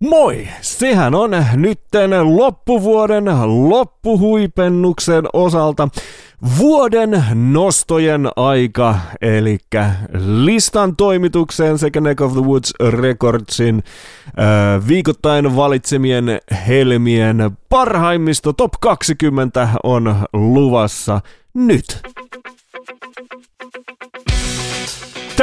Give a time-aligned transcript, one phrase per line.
[0.00, 0.48] Moi!
[0.60, 5.88] Sehän on nytten loppuvuoden loppuhuipennuksen osalta
[6.58, 9.58] vuoden nostojen aika, eli
[10.44, 13.82] listan toimituksen sekä Neck of the Woods Recordsin
[14.26, 21.20] äh, viikoittain valitsemien helmien parhaimmista top 20 on luvassa
[21.54, 22.00] nyt.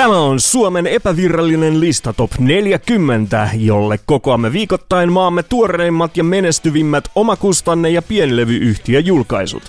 [0.04, 7.90] Tämä on Suomen epävirallinen lista Top 40, jolle kokoamme viikoittain maamme tuoreimmat ja menestyvimmät omakustanne-
[7.90, 9.64] ja pienlevyyhtiöjulkaisut.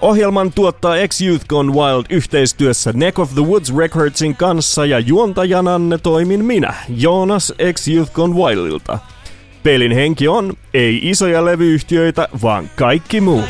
[0.00, 6.44] Ohjelman tuottaa X-Youth Gone Wild yhteistyössä Neck of the Woods Recordsin kanssa ja juontajananne toimin
[6.44, 8.98] minä, Joonas X-Youth Gone Wildilta.
[9.62, 13.44] Pelin henki on, ei isoja levyyhtiöitä, vaan kaikki muu.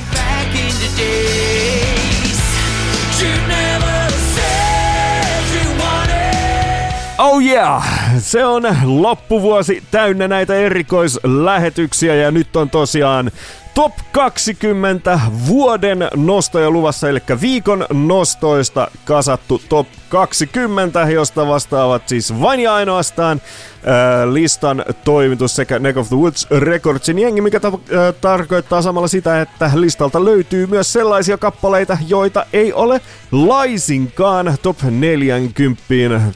[7.18, 7.84] Oh yeah!
[8.18, 13.30] Se on loppuvuosi täynnä näitä erikoislähetyksiä ja nyt on tosiaan
[13.78, 22.60] Top 20 vuoden nostoja luvassa, eli viikon nostoista kasattu Top 20, josta vastaavat siis vain
[22.60, 28.14] ja ainoastaan äh, listan toimitus sekä Neck of the Woods Recordsin jengi, mikä ta- äh,
[28.20, 33.00] tarkoittaa samalla sitä, että listalta löytyy myös sellaisia kappaleita, joita ei ole
[33.32, 35.82] laisinkaan Top 40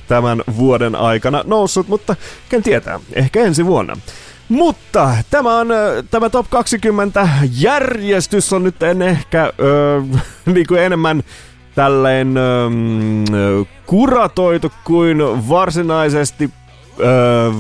[0.09, 2.17] tämän vuoden aikana noussut, mutta
[2.49, 3.97] ken tietää, ehkä ensi vuonna.
[4.53, 5.69] Mutta tämä on
[6.11, 10.03] tämä Top 20 järjestys on nyt en ehkä öö,
[10.55, 11.23] niin kuin enemmän
[11.75, 16.51] tälleen öö, kuratoitu kuin varsinaisesti
[17.01, 17.51] öö,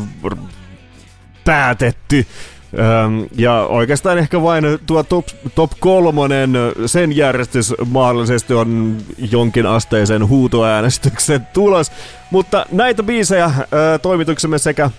[1.44, 2.26] päätetty.
[3.36, 6.52] ja oikeastaan ehkä vain tuo top, top kolmonen,
[6.86, 8.96] sen järjestys mahdollisesti on
[9.30, 11.92] jonkin asteisen huutoäänestyksen tulos.
[12.30, 13.50] Mutta näitä biisejä
[14.02, 14.90] toimituksemme sekä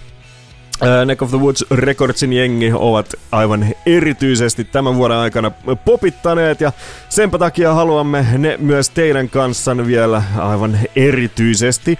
[1.05, 5.51] Neck of the Woods Recordsin jengi ovat aivan erityisesti tämän vuoden aikana
[5.85, 6.71] popittaneet ja
[7.09, 11.99] senpä takia haluamme ne myös teidän kanssanne vielä aivan erityisesti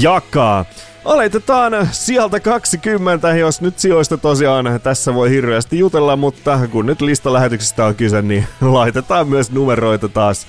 [0.00, 0.64] jakaa.
[1.04, 7.84] Aletetaan sieltä 20, jos nyt sijoista tosiaan tässä voi hirveästi jutella, mutta kun nyt listalähetyksistä
[7.86, 10.46] on kyse, niin laitetaan myös numeroita taas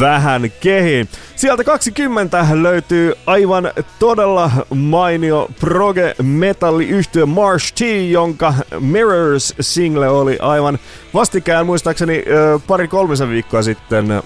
[0.00, 1.08] vähän kehiin.
[1.36, 7.80] Sieltä 20 löytyy aivan todella mainio proge metalli yhtyö Marsh T,
[8.10, 10.78] jonka Mirrors single oli aivan
[11.14, 12.24] vastikään muistaakseni
[12.66, 14.22] pari kolmisen viikkoa sitten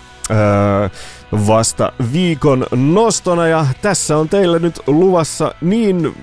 [1.47, 6.17] vasta viikon nostona ja tässä on teille nyt luvassa niin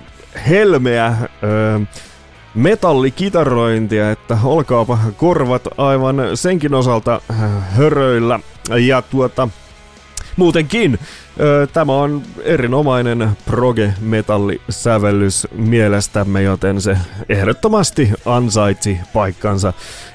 [0.48, 1.16] helmeä
[2.54, 7.20] metallikitarointia, että olkaapa korvat aivan senkin osalta
[7.76, 8.40] höröillä.
[8.68, 9.48] Ja tuota,
[10.36, 10.98] muutenkin
[11.72, 16.96] tämä on erinomainen proge-metallisävellys mielestämme, joten se
[17.28, 19.72] ehdottomasti ansaitsi paikkansa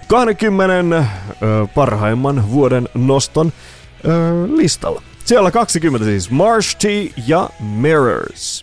[0.08, 1.06] 20
[1.76, 3.54] parhaimman vuoden noston
[4.56, 5.02] listalla.
[5.26, 6.84] Siellä 20 siis Marsh T
[7.28, 8.62] ja Mirrors.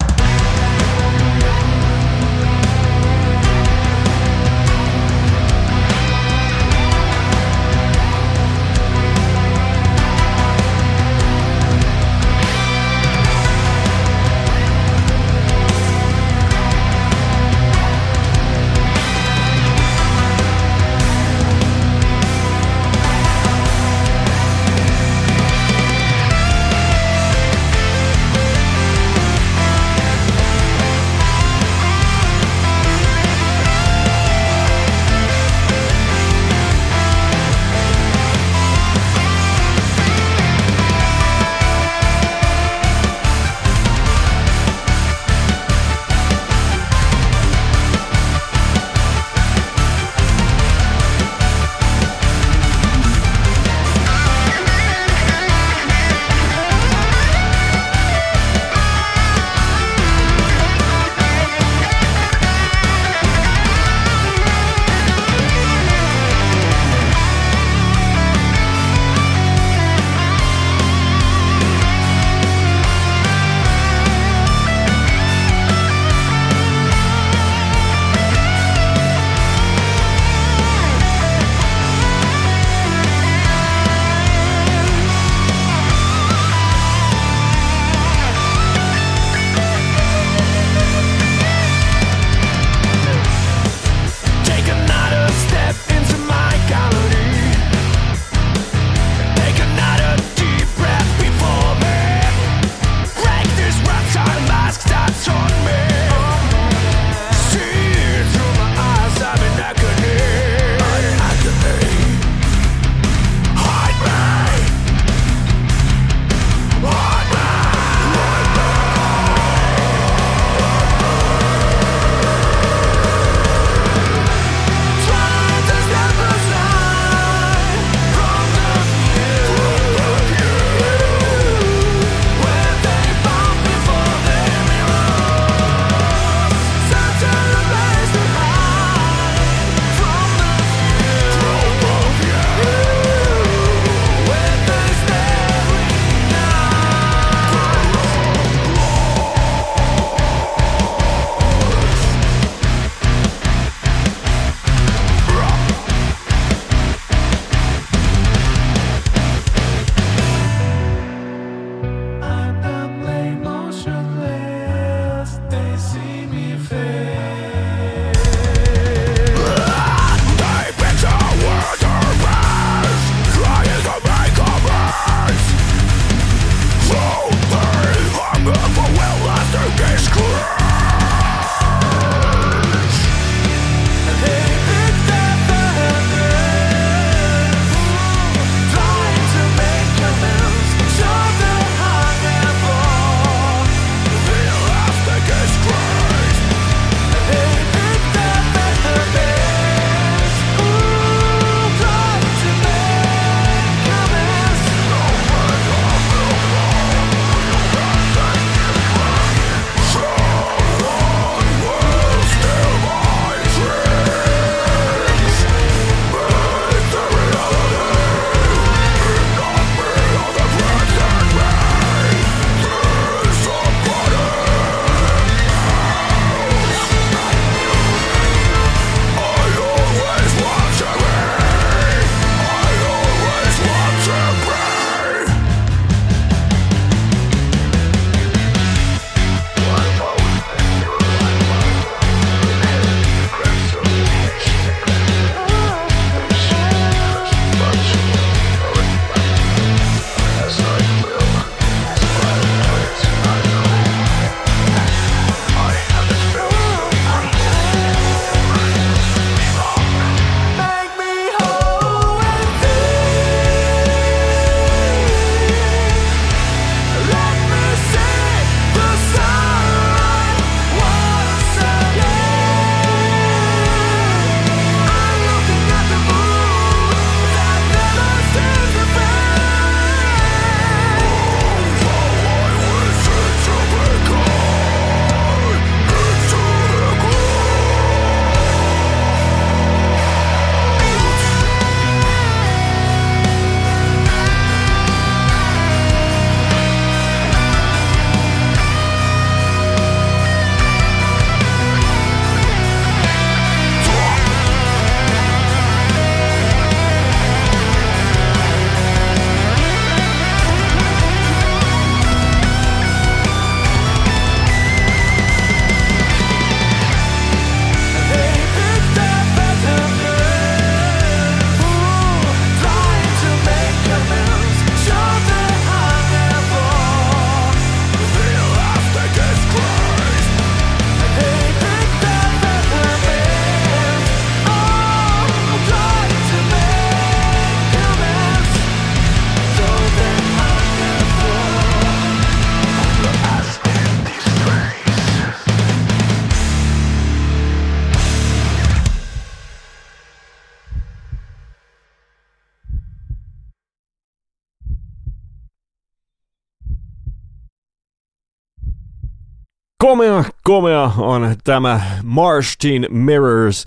[360.45, 363.65] Komea, on tämä Martin Mirrors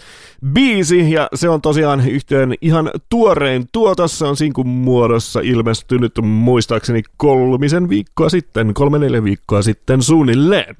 [0.53, 4.19] biisi, ja se on tosiaan yhteen ihan tuorein tuotos.
[4.19, 10.75] Se on sinkun muodossa ilmestynyt muistaakseni kolmisen viikkoa sitten, kolme neljä viikkoa sitten suunnilleen.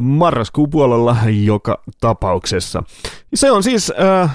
[0.00, 2.82] marraskuun puolella joka tapauksessa.
[3.34, 4.34] Se on siis äh,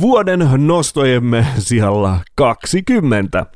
[0.00, 3.46] vuoden nostojemme sijalla 20.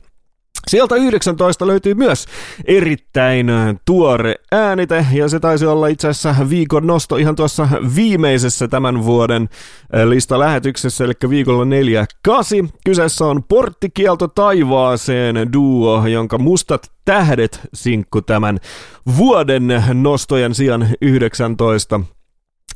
[0.71, 2.27] Sieltä 19 löytyy myös
[2.65, 3.51] erittäin
[3.85, 9.49] tuore äänite, ja se taisi olla itse asiassa viikon nosto ihan tuossa viimeisessä tämän vuoden
[10.05, 11.65] listalähetyksessä, eli viikolla
[12.65, 12.69] 4-8.
[12.85, 18.59] Kyseessä on Porttikielto taivaaseen duo, jonka mustat tähdet sinkku tämän
[19.17, 22.01] vuoden nostojen sijaan 19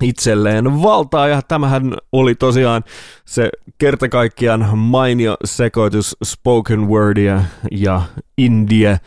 [0.03, 2.85] itselleen valtaa, ja tämähän oli tosiaan
[3.25, 8.03] se kertakaikkiaan mainio sekoitus spoken wordia ja
[8.39, 9.01] indie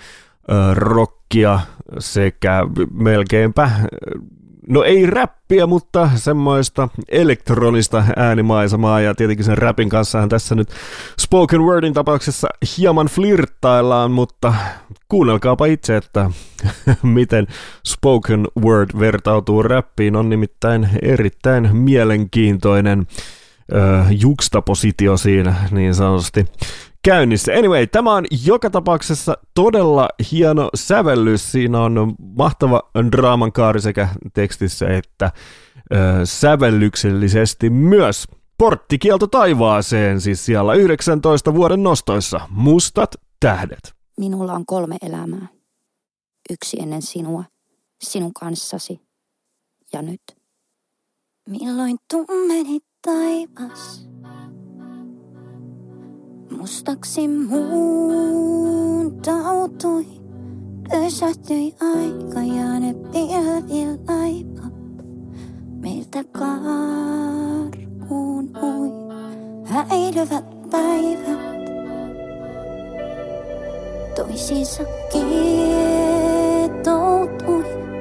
[0.74, 1.60] rockia
[2.00, 2.62] sekä
[2.94, 3.72] melkeinpä
[4.68, 10.70] no ei räppiä, mutta semmoista elektronista äänimaisemaa ja tietenkin sen räpin kanssahan tässä nyt
[11.20, 12.48] spoken wordin tapauksessa
[12.78, 14.54] hieman flirttaillaan, mutta
[15.10, 16.32] kuunnelkaapa itse, että
[17.04, 17.48] miten
[17.88, 23.08] spoken word vertautuu räppiin, on nimittäin erittäin mielenkiintoinen
[23.74, 26.46] ö, juxtapositio siinä niin sanotusti
[27.04, 27.54] käynnissä.
[27.54, 31.52] Anyway, tämä on joka tapauksessa todella hieno sävellys.
[31.52, 32.82] Siinä on mahtava
[33.12, 35.32] draaman kaari sekä tekstissä että
[35.94, 38.28] ö, sävellyksellisesti myös.
[38.58, 42.40] Porttikielto taivaaseen, siis siellä 19 vuoden nostoissa.
[42.50, 43.94] Mustat tähdet.
[44.20, 45.48] Minulla on kolme elämää.
[46.50, 47.44] Yksi ennen sinua,
[48.02, 49.02] sinun kanssasi
[49.94, 50.22] ja nyt.
[51.50, 54.10] Milloin tummeni taivas?
[56.58, 57.68] Mustaksi muuntautui.
[60.90, 64.68] Pysähtyi aika ja ne pilvillä laiva.
[65.82, 67.78] Meiltä karkuun
[68.64, 68.92] ui
[69.64, 71.40] häilyvät päivät.
[74.16, 76.06] Toisiinsa kietoutui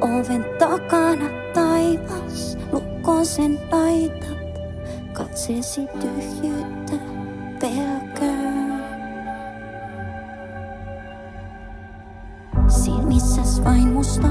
[0.00, 2.58] oven takana taivas.
[2.72, 3.58] Lukkoon sen
[5.16, 6.96] God ses i dyhjyyttä
[7.60, 8.84] pelkään.
[12.68, 14.28] Silmissäs vain musta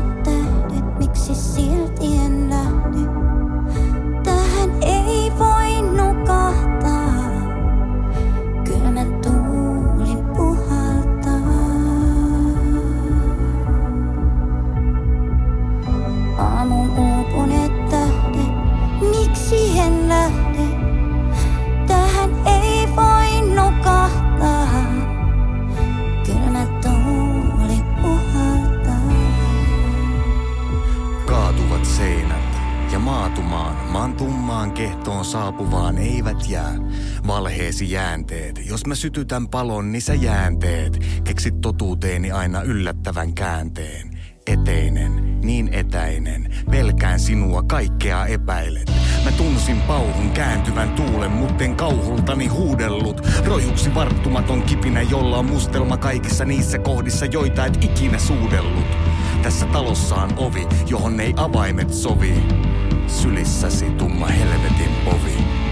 [34.66, 36.76] tummaan kehtoon saapuvaan eivät jää.
[37.28, 41.00] Valheesi jäänteet, jos mä sytytän palon, niin sä jäänteet.
[41.24, 44.10] Keksit totuuteeni aina yllättävän käänteen.
[44.48, 48.92] Eteinen, niin etäinen, pelkään sinua kaikkea epäilet.
[49.24, 53.22] Mä tunsin pauhun kääntyvän tuulen, mutten kauhultani huudellut.
[53.46, 58.86] Rojuksi varttumaton kipinä, jolla on mustelma kaikissa niissä kohdissa, joita et ikinä suudellut.
[59.44, 62.44] Tässä talossa on ovi, johon ei avaimet sovi.
[63.08, 65.65] Sylissäsi tumma helvetin povi.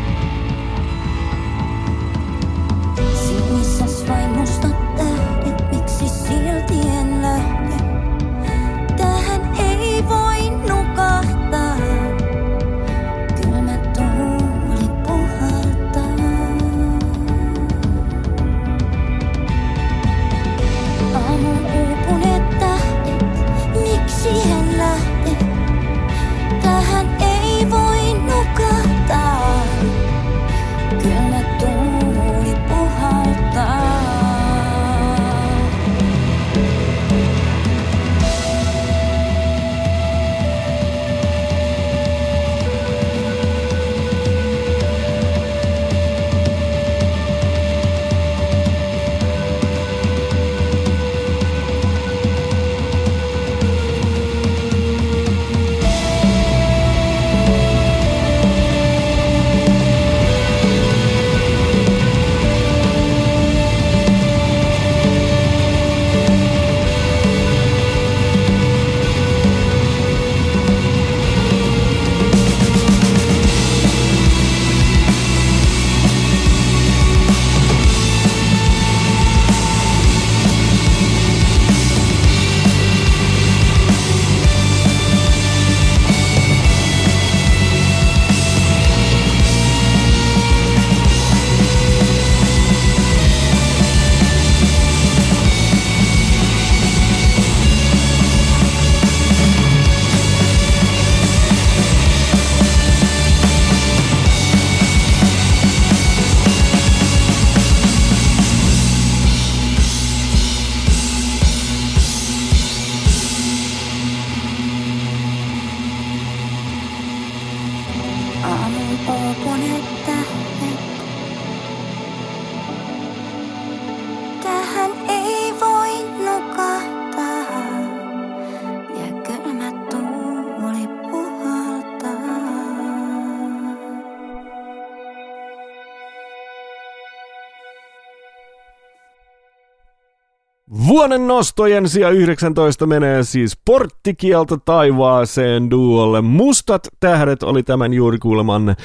[141.04, 146.22] Vuoden nostojen sija 19 menee siis porttikielto taivaaseen duolle.
[146.22, 148.76] Mustat tähdet oli tämän juuri kuuleman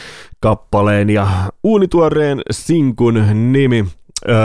[0.40, 1.28] kappaleen ja
[1.62, 3.86] uunituoreen sinkun nimi.
[4.28, 4.36] Öö,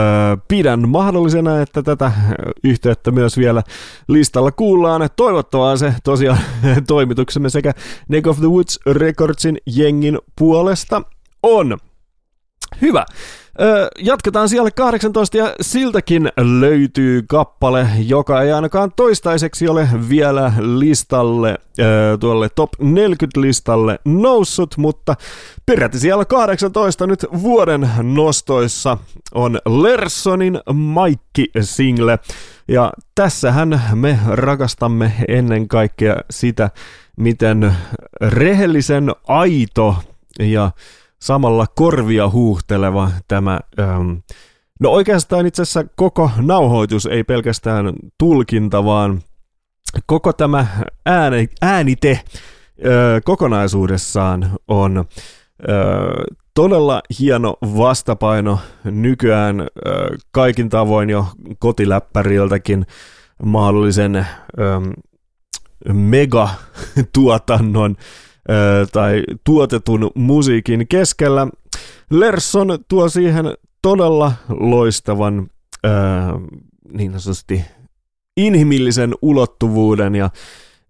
[0.48, 2.12] pidän mahdollisena, että tätä
[2.64, 3.62] yhteyttä myös vielä
[4.08, 5.08] listalla kuullaan.
[5.16, 6.38] Toivottavaa se tosiaan
[6.86, 7.72] toimituksemme sekä
[8.08, 11.02] Neck of the Woods Recordsin jengin puolesta
[11.42, 11.78] on.
[12.82, 13.06] Hyvä.
[13.98, 21.58] Jatketaan siellä 18 ja siltäkin löytyy kappale, joka ei ainakaan toistaiseksi ole vielä listalle,
[22.20, 25.14] tuolle top 40 listalle noussut, mutta
[25.66, 28.98] peräti siellä 18 nyt vuoden nostoissa
[29.34, 32.18] on Lersonin Maikki-single.
[32.68, 36.70] Ja tässähän me rakastamme ennen kaikkea sitä,
[37.16, 37.74] miten
[38.20, 39.96] rehellisen aito
[40.38, 40.70] ja
[41.24, 44.12] samalla korvia huuhteleva tämä, ähm,
[44.80, 49.22] no oikeastaan itse asiassa koko nauhoitus ei pelkästään tulkinta, vaan
[50.06, 50.66] koko tämä
[51.06, 52.20] ääni, äänite äh,
[53.24, 55.04] kokonaisuudessaan on äh,
[56.54, 59.66] todella hieno vastapaino nykyään äh,
[60.30, 61.26] kaikin tavoin jo
[61.58, 62.86] kotiläppäriltäkin
[63.44, 64.26] mahdollisen ähm,
[65.92, 67.96] megatuotannon
[68.92, 71.46] tai tuotetun musiikin keskellä.
[72.10, 73.44] Lerson tuo siihen
[73.82, 75.48] todella loistavan
[76.92, 77.64] niin sanotusti
[78.36, 80.30] inhimillisen ulottuvuuden ja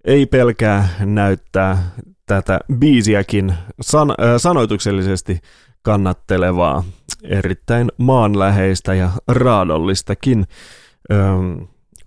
[0.04, 1.90] ei pelkää näyttää
[2.26, 5.40] tätä biisiäkin san- sanoituksellisesti
[5.82, 6.84] kannattelevaa,
[7.24, 10.46] erittäin maanläheistä ja raadollistakin
[11.10, 11.14] ö,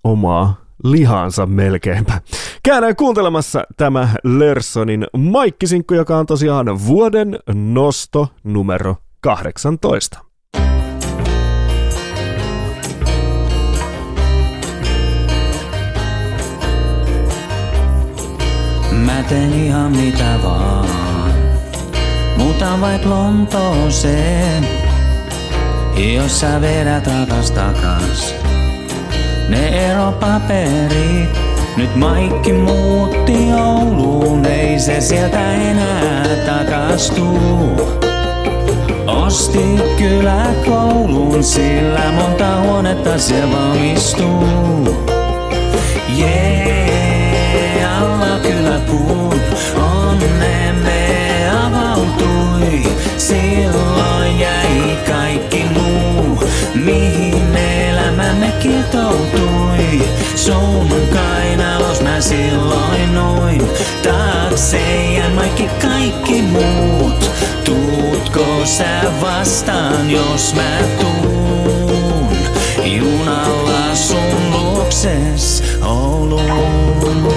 [0.03, 2.21] omaa lihansa melkeinpä.
[2.63, 10.19] Käydään kuuntelemassa tämä Lersonin maikkisinkku, joka on tosiaan vuoden nosto numero 18.
[18.91, 20.87] Mä teen ihan mitä vaan.
[22.37, 24.67] Muutan vaik Lontooseen,
[26.15, 28.46] jos sä vedät ratas takas
[29.47, 31.29] ne eropaperit.
[31.77, 37.81] Nyt Maikki muutti Ouluun, ei se sieltä enää takastuu.
[39.07, 45.05] Osti kyläkoulun, sillä monta huonetta siellä valmistuu.
[46.15, 49.39] Jee, yeah, alla kyläpuun
[49.75, 52.83] onnemme avautui.
[53.17, 54.06] Silloin
[58.67, 60.01] kietoutui.
[60.35, 63.61] Sun kainalos mä silloin noin.
[64.03, 67.31] Taakse ja kaikki kaikki muut.
[67.65, 72.37] Tuutko sä vastaan, jos mä tuun?
[72.85, 77.33] Junalla sun luokses Ouluun.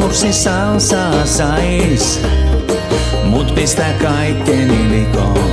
[0.00, 2.20] Vaik kurssi salsaa sais,
[3.24, 5.50] mut pistä kaikkeni likoon.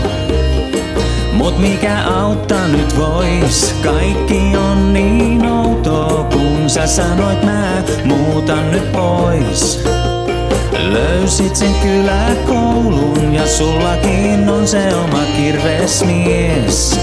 [1.34, 8.92] Mut mikä auttaa nyt vois, kaikki on niin outoa, kun sä sanoit mä muutan nyt
[8.92, 9.84] pois.
[10.78, 17.00] Löysit sen kyläkoulun ja sullakin on se oma kirvesmies.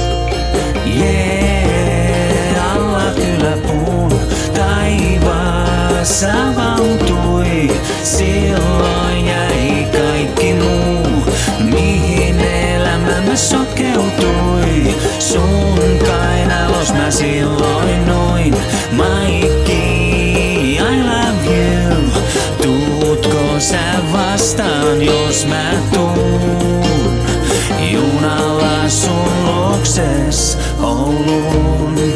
[0.86, 4.20] Jee, alla kyläpuun
[4.54, 6.53] taivaassa.
[8.04, 14.94] Silloin jäi kaikki muu, mihin elämämme sotkeutui.
[15.18, 18.56] Sun kainalos mä silloin noin,
[18.92, 21.96] Maikki, I love you.
[22.62, 27.22] Tuutko sä vastaan, jos mä tuun?
[27.92, 32.13] Junalla sun luokses Ouluun.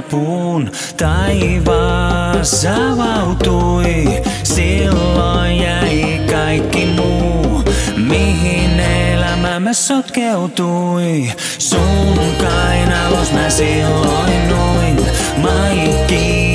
[0.00, 4.22] Kyläpuun taivaas avautui.
[4.42, 7.62] Silloin jäi kaikki muu,
[7.96, 11.32] mihin elämämme sotkeutui.
[11.58, 16.50] Sun kainalos mä silloin noin, Maikki,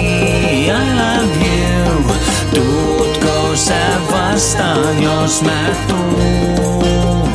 [0.67, 2.15] I love you.
[2.55, 7.29] Tuutko sä vastaan, jos mä tuun?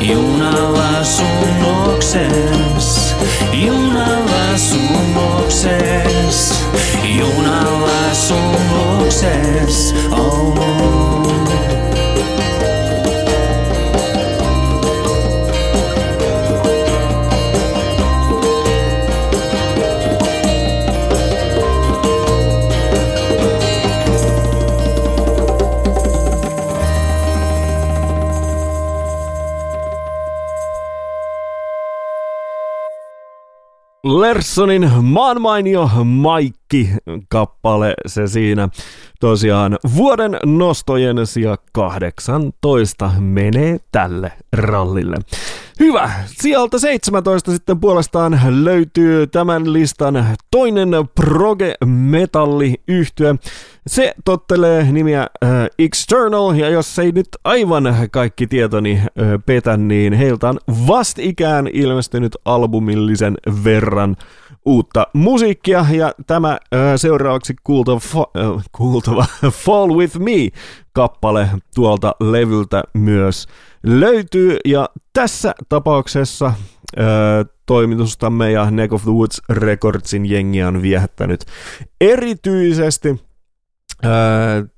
[0.00, 3.14] Junalla sun luokses,
[3.52, 4.89] junalla sun
[5.60, 6.54] luokses,
[7.04, 9.94] junalla sun luokses.
[10.10, 11.19] Oh.
[34.30, 36.90] Lersonin maanmainio Maikki
[37.28, 38.68] kappale se siinä.
[39.20, 45.16] Tosiaan vuoden nostojen sija 18 menee tälle rallille.
[45.80, 46.10] Hyvä.
[46.26, 53.34] Sieltä 17 sitten puolestaan löytyy tämän listan toinen proge metalli yhtye.
[53.86, 59.08] Se tottelee nimiä äh, External, ja jos ei nyt aivan kaikki tietoni äh,
[59.46, 64.16] petä, niin heiltä on vastikään ilmestynyt albumillisen verran
[64.64, 66.58] uutta musiikkia, ja tämä äh,
[66.96, 68.00] seuraavaksi kuultava,
[68.36, 69.24] äh, kuultava
[69.64, 73.46] Fall With Me-kappale tuolta levyltä myös
[73.82, 76.54] löytyy, ja tässä tapauksessa äh,
[77.66, 81.44] toimitustamme ja Neck of the Woods Recordsin jengiä on viehättänyt
[82.00, 83.20] erityisesti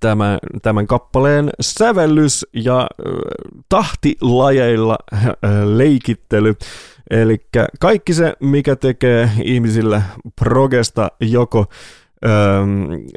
[0.01, 2.87] tämän, tämän kappaleen sävellys ja
[3.69, 4.99] tahtilajeilla
[5.65, 6.55] leikittely.
[7.11, 7.47] Eli
[7.81, 10.03] kaikki se, mikä tekee ihmisille
[10.41, 11.67] progesta joko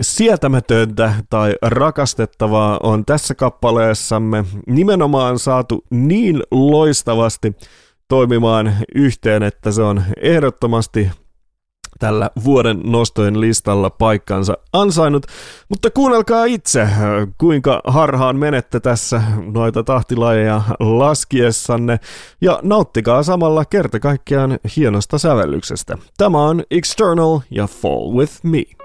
[0.01, 7.55] sietämätöntä tai rakastettavaa on tässä kappaleessamme nimenomaan saatu niin loistavasti
[8.07, 11.11] toimimaan yhteen, että se on ehdottomasti
[11.99, 15.25] tällä vuoden nostojen listalla paikkansa ansainnut.
[15.69, 16.89] Mutta kuunnelkaa itse,
[17.37, 19.21] kuinka harhaan menette tässä
[19.53, 21.99] noita tahtilajeja laskiessanne
[22.41, 25.97] ja nauttikaa samalla kerta kaikkiaan hienosta sävellyksestä.
[26.17, 28.84] Tämä on External ja Fall With Me.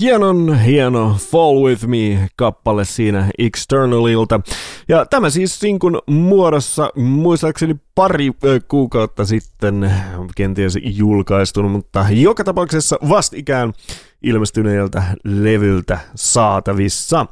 [0.00, 4.40] Hienon hieno Fall With Me-kappale siinä Externalilta.
[4.88, 8.32] Ja tämä siis sinkun muodossa muistaakseni pari
[8.68, 9.92] kuukautta sitten
[10.36, 13.72] kenties julkaistunut, mutta joka tapauksessa vastikään
[14.22, 17.26] ilmestyneeltä levyltä saatavissa.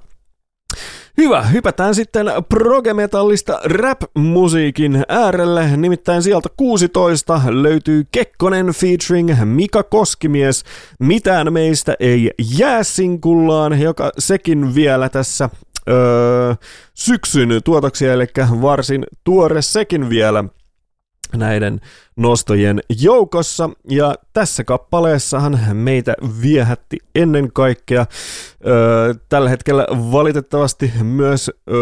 [1.18, 10.64] Hyvä, hypätään sitten progemetallista rap-musiikin äärelle, nimittäin sieltä 16 löytyy Kekkonen featuring Mika Koskimies,
[11.00, 15.50] Mitään meistä ei jää sinkullaan, joka sekin vielä tässä
[15.88, 16.54] öö,
[16.94, 18.26] syksyn tuotoksia, eli
[18.62, 20.44] varsin tuore sekin vielä
[21.34, 21.80] näiden
[22.16, 23.70] nostojen joukossa.
[23.90, 28.06] Ja tässä kappaleessahan meitä viehätti ennen kaikkea
[28.66, 31.72] ö, tällä hetkellä valitettavasti myös ö,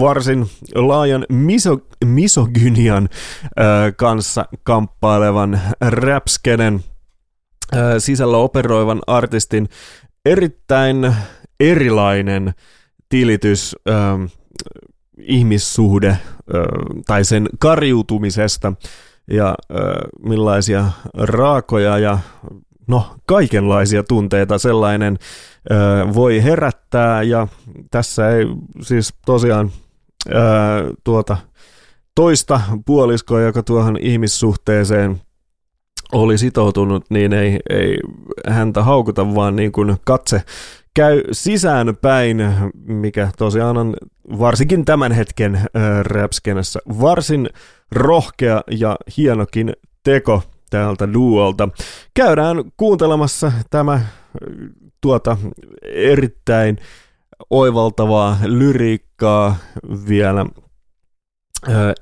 [0.00, 3.08] varsin laajan miso, misogynian
[3.44, 3.62] ö,
[3.96, 6.80] kanssa kamppailevan rapskenen
[7.76, 9.68] ö, sisällä operoivan artistin
[10.24, 11.14] erittäin
[11.60, 12.54] erilainen
[13.08, 13.92] tilitys ö,
[15.22, 16.18] ihmissuhde
[17.06, 18.72] tai sen kariutumisesta
[19.30, 19.54] ja
[20.26, 22.18] millaisia raakoja ja
[22.86, 25.18] no kaikenlaisia tunteita sellainen
[26.14, 27.22] voi herättää.
[27.22, 27.48] Ja
[27.90, 28.46] tässä ei
[28.80, 29.70] siis tosiaan
[31.04, 31.36] tuota
[32.14, 35.20] toista puoliskoa, joka tuohon ihmissuhteeseen
[36.12, 37.98] oli sitoutunut, niin ei, ei
[38.48, 40.42] häntä haukuta, vaan niin kuin katse
[40.94, 43.96] käy sisään päin, mikä tosiaan on
[44.38, 45.60] varsinkin tämän hetken
[46.02, 47.50] räpskenessä varsin
[47.92, 49.72] rohkea ja hienokin
[50.04, 51.68] teko täältä duolta.
[52.14, 54.00] Käydään kuuntelemassa tämä
[55.00, 55.36] tuota
[55.82, 56.78] erittäin
[57.50, 59.56] oivaltavaa lyriikkaa
[60.08, 60.46] vielä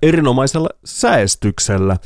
[0.02, 1.96] erinomaisella säestyksellä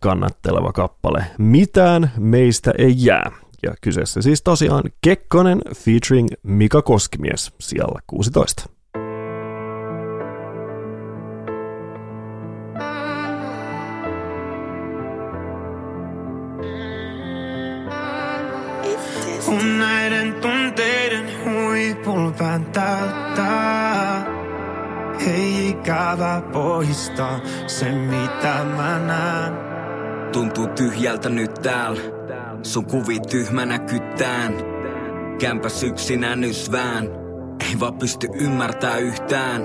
[0.00, 1.24] kannatteleva kappale.
[1.38, 3.30] Mitään meistä ei jää.
[3.62, 8.70] Ja kyseessä siis tosiaan Kekkonen featuring Mika Koskimies siellä 16.
[19.44, 24.26] Kun näiden tunteiden huipulpään täyttää
[25.26, 29.70] Ei ikävä poistaa se mitä mä näen
[30.32, 32.19] Tuntuu tyhjältä nyt täällä.
[32.62, 34.54] Sun kuvi tyhmänä kyttään.
[35.38, 37.04] Kämpäs yksinään nysvään.
[37.68, 39.62] Ei vaan pysty ymmärtää yhtään.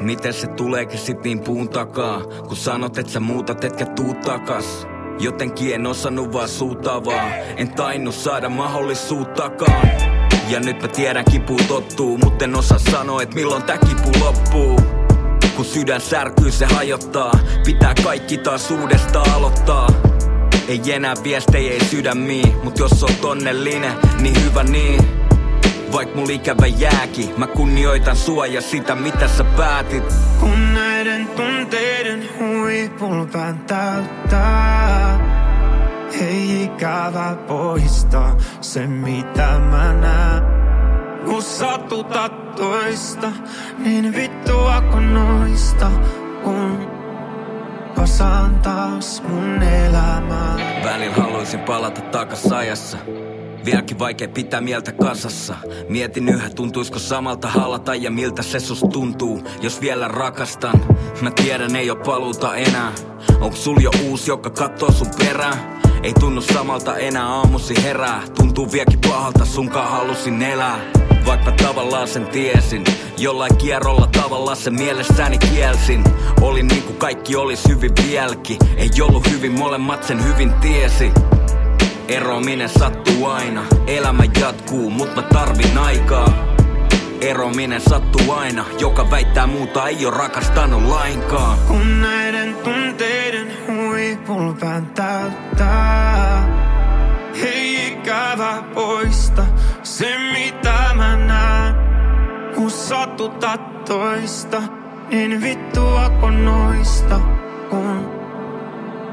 [0.00, 4.86] Miten se tuleekin sit niin puun takaa, kun sanot, et sä muutat etkä tuu takas.
[5.18, 9.88] Jotenkin en osannut vaan suutaa vaan, en tainnut saada mahdollisuuttakaan.
[10.48, 14.80] Ja nyt mä tiedän kipu tottuu, mutta en osaa sanoa, et milloin tää kipu loppuu.
[15.56, 17.32] Kun sydän särkyy se hajottaa,
[17.64, 20.07] pitää kaikki taas uudestaan aloittaa.
[20.68, 25.00] Ei enää viestejä, ei sydämiin, mut jos on onnellinen, niin hyvä niin.
[25.92, 30.04] Vaik mulla ikävä jääki, mä kunnioitan sua ja sitä mitä sä päätit.
[30.40, 35.20] Kun näiden tunteiden huipulpään täyttää
[36.20, 40.42] Ei ikävä poistaa se mitä mä näen
[41.24, 43.32] Kun satutat toista,
[43.78, 45.90] niin vittua kun noista
[46.44, 46.97] Kun
[47.98, 52.98] kasaan taas mun elämää Välillä haluaisin palata takas ajassa.
[53.64, 55.54] Vieläkin vaikea pitää mieltä kasassa.
[55.88, 60.84] Mietin yhä, tuntuisko samalta halata ja miltä se sus tuntuu, jos vielä rakastan.
[61.20, 62.92] Mä tiedän, ei oo paluuta enää.
[63.40, 65.78] Onks sul jo uusi, joka kattoo sun perään?
[66.02, 68.22] Ei tunnu samalta enää aamusi herää.
[68.38, 70.80] Tuntuu vieläkin pahalta, sunkaan halusin elää.
[71.26, 72.84] Vaikka tavallaan sen tiesin
[73.18, 76.04] Jollain kierrolla tavallaan sen mielessäni kielsin
[76.40, 81.12] Oli niin kuin kaikki olis hyvin vieläkin Ei ollut hyvin, molemmat sen hyvin tiesi
[82.08, 86.54] Erominen sattuu aina, elämä jatkuu, mut mä tarvin aikaa.
[87.20, 91.58] Erominen sattuu aina, joka väittää muuta ei oo rakastanut lainkaan.
[91.68, 96.48] Kun näiden tunteiden huipulpään täyttää
[97.34, 99.46] Ei ikävä poista
[99.82, 101.74] se mitä mä näen
[102.54, 104.62] Kun satutat toista
[105.10, 106.08] Niin vittua
[106.44, 107.20] noista
[107.70, 108.17] Kun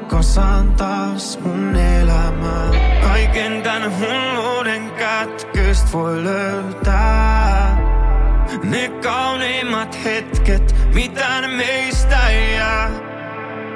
[0.07, 7.77] kasaan taas mun elämää Kaiken tän hulluuden kätköstä voi löytää.
[8.63, 12.89] Ne kauneimmat hetket, mitään meistä ei jää.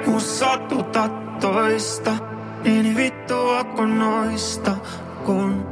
[0.05, 2.11] Kun satutat toista,
[2.63, 4.75] niin vittua kun noista.
[5.25, 5.67] Kun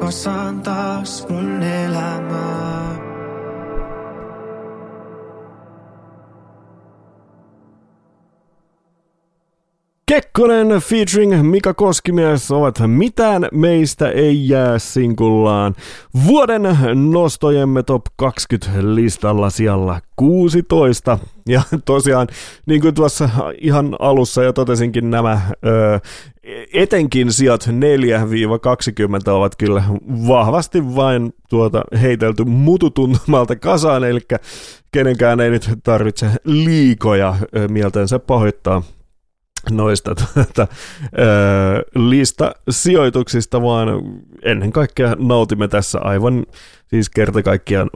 [0.00, 3.09] kasaan taas mun elämää
[10.10, 15.74] Kekkonen featuring Mika Koskimies ovat Mitään meistä ei jää sinkullaan.
[16.26, 16.62] Vuoden
[17.12, 21.18] nostojemme top 20 listalla siellä 16.
[21.48, 22.28] Ja tosiaan,
[22.66, 25.40] niin kuin tuossa ihan alussa jo totesinkin, nämä
[26.72, 27.68] etenkin sijat
[29.26, 29.84] 4-20 ovat kyllä
[30.28, 34.20] vahvasti vain tuota heitelty mututuntumalta kasaan, eli
[34.92, 38.82] kenenkään ei nyt tarvitse liikoja ö, mieltensä pahoittaa
[39.70, 40.66] noista tuota,
[41.94, 43.88] lista sijoituksista, vaan
[44.42, 46.46] ennen kaikkea nautimme tässä aivan
[46.86, 47.90] siis kerta kaikkiaan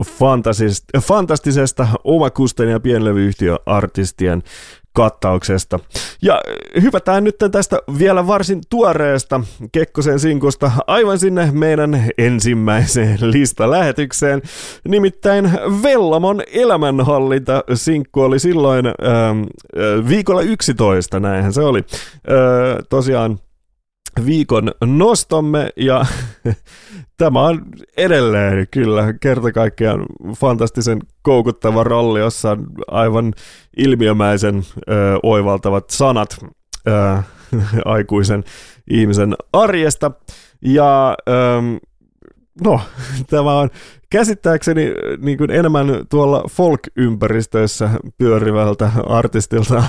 [1.00, 4.42] fantastisesta omakusten ja pienlevyyhtiöartistien
[4.94, 5.80] kattauksesta.
[6.22, 6.40] Ja
[6.82, 9.40] hypätään nyt tästä vielä varsin tuoreesta
[9.72, 14.42] Kekkosen sinkusta aivan sinne meidän ensimmäiseen listalähetykseen.
[14.88, 15.52] Nimittäin
[15.82, 21.78] Vellamon elämänhallinta sinkku oli silloin ähm, äh, viikolla 11, näinhän se oli.
[21.78, 23.38] Äh, tosiaan
[24.26, 26.06] viikon nostomme ja
[27.16, 27.62] tämä on
[27.96, 33.32] edelleen kyllä kerta kaikkiaan fantastisen koukuttava rolli, jossa on aivan
[33.76, 36.36] ilmiömäisen ö, oivaltavat sanat
[36.88, 37.22] ö,
[37.84, 38.44] aikuisen
[38.90, 40.10] ihmisen arjesta.
[40.62, 41.32] Ja ö,
[42.64, 42.80] no,
[43.30, 43.70] tämä on
[44.10, 49.84] käsittääkseni niin kuin enemmän tuolla folk-ympäristöissä pyörivältä artistilta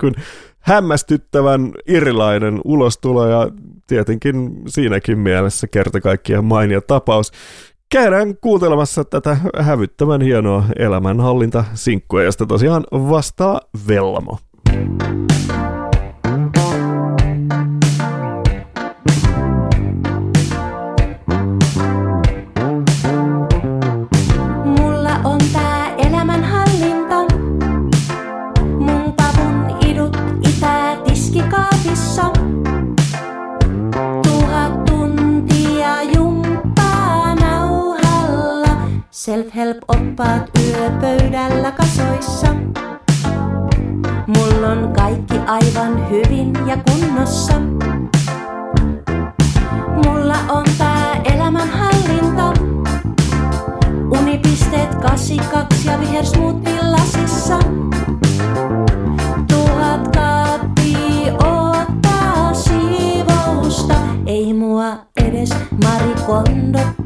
[0.00, 0.14] kuin
[0.62, 3.50] hämmästyttävän erilainen ulostulo ja
[3.86, 7.32] tietenkin siinäkin mielessä kerta kaikkiaan mainio tapaus.
[7.90, 14.38] Käydään kuuntelemassa tätä hävyttävän hienoa elämänhallinta sinkkua, josta tosiaan vastaa Velmo.
[14.72, 15.71] Mulla
[39.22, 42.54] Self-help-oppaat yöpöydällä kasoissa.
[44.26, 47.52] Mulla on kaikki aivan hyvin ja kunnossa.
[50.04, 52.52] Mulla on tää elämänhallinta.
[54.20, 57.58] Unipisteet 82 ja vihersmoothie lasissa.
[59.48, 63.94] Tuhat kaappia ottaa siivousta.
[64.26, 65.50] Ei mua edes
[65.84, 67.01] Marikondo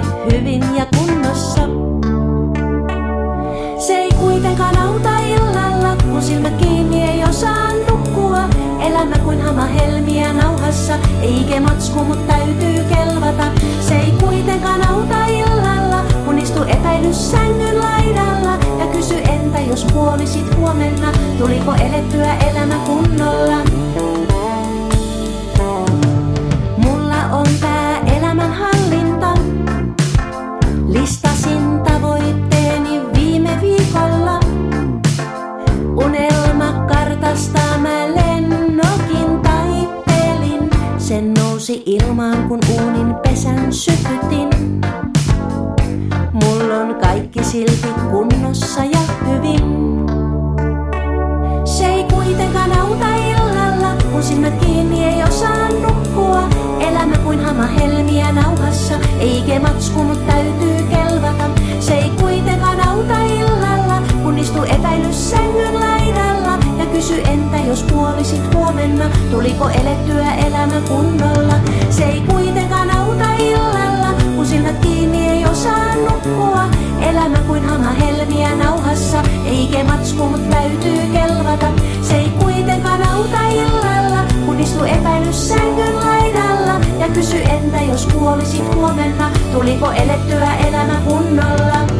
[0.00, 1.60] kaikki hyvin ja kunnossa.
[3.78, 8.48] Se ei kuitenkaan auta illalla, kun silmät kiinni ei osaa nukkua.
[8.80, 13.44] Elämä kuin hama helmiä nauhassa, eikä matsku, mut täytyy kelvata.
[13.80, 18.58] Se ei kuitenkaan auta illalla, kun istu epäilys sängyn laidalla.
[18.78, 23.62] Ja kysy entä jos kuolisit huomenna, tuliko elettyä elämä kunnolla?
[42.32, 44.48] Ilmaan kun uunin pesän sytytin.
[46.32, 49.62] Mulla on kaikki silti kunnossa ja hyvin.
[51.64, 56.48] Se ei kuitenkaan auta illalla, kun silmät kiinni ei osaa nukkua.
[56.80, 61.44] Elämä kuin hama helmiä nauhassa, eikä matsku, mut täytyy kelvata.
[61.80, 66.01] Se ei kuitenkaan auta illalla, kun istu epäilys sängyn.
[67.02, 71.54] Kysy entä jos kuolisit huomenna, tuliko elettyä elämä kunnolla.
[71.90, 76.64] Se ei kuitenkaan auta illalla, kun silmät kiinni ei osaa nukkua.
[77.00, 81.66] Elämä kuin hama helmiä nauhassa, eikä matsku, mut täytyy kelvata.
[82.02, 86.80] Se ei kuitenkaan auta illalla, kun istu epäilys sängyn laidalla.
[86.98, 91.91] Ja kysy entä jos kuolisit huomenna, tuliko elettyä elämä kunnolla.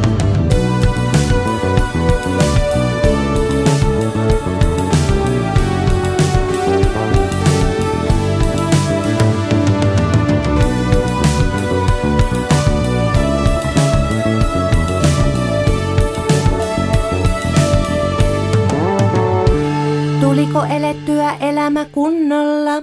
[20.52, 22.82] Tuliko elettyä elämä kunnolla?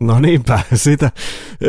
[0.00, 1.10] No niinpä, sitä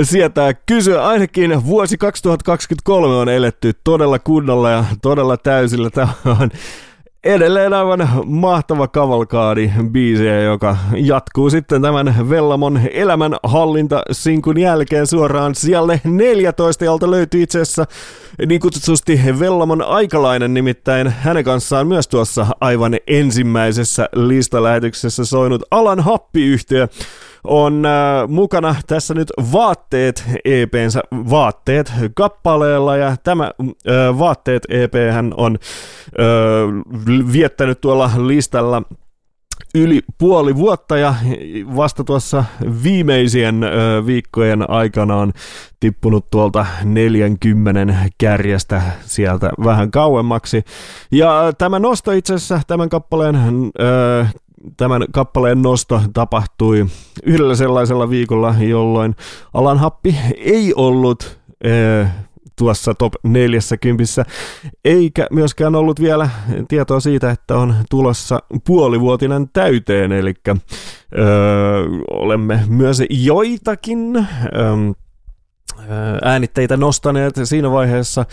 [0.03, 1.07] sietää kysyä.
[1.07, 5.89] Ainakin vuosi 2023 on eletty todella kunnolla ja todella täysillä.
[5.89, 6.49] Tämä on
[7.23, 15.99] Edelleen aivan mahtava kavalkaadi biisiä, joka jatkuu sitten tämän Vellamon elämänhallinta sinkun jälkeen suoraan siellä
[16.03, 17.85] 14, jolta löytyy itse asiassa
[18.47, 26.87] niin kutsutusti Vellamon aikalainen, nimittäin hänen kanssaan myös tuossa aivan ensimmäisessä listalähetyksessä soinut Alan Happiyhtiö
[27.43, 35.33] on äh, mukana tässä nyt Vaatteet EPnsä Vaatteet kappaleella ja tämä äh, Vaatteet EP hän
[35.37, 35.57] on
[36.19, 38.81] äh, viettänyt tuolla listalla
[39.75, 41.15] yli puoli vuotta ja
[41.75, 42.43] vasta tuossa
[42.83, 45.31] viimeisien ö, viikkojen aikana on
[45.79, 50.63] tippunut tuolta 40 kärjestä sieltä vähän kauemmaksi.
[51.11, 53.35] Ja tämä nosto itse asiassa, tämän kappaleen
[53.79, 54.25] ö,
[54.77, 56.85] tämän kappaleen nosto tapahtui
[57.23, 59.15] yhdellä sellaisella viikolla, jolloin
[59.53, 62.07] Alan Happi ei ollut ee,
[62.55, 64.03] tuossa top 40,
[64.85, 66.29] eikä myöskään ollut vielä
[66.67, 70.55] tietoa siitä, että on tulossa puolivuotinen täyteen, eli öö,
[72.11, 74.93] olemme myös joitakin öö,
[76.23, 78.25] äänitteitä nostaneet siinä vaiheessa,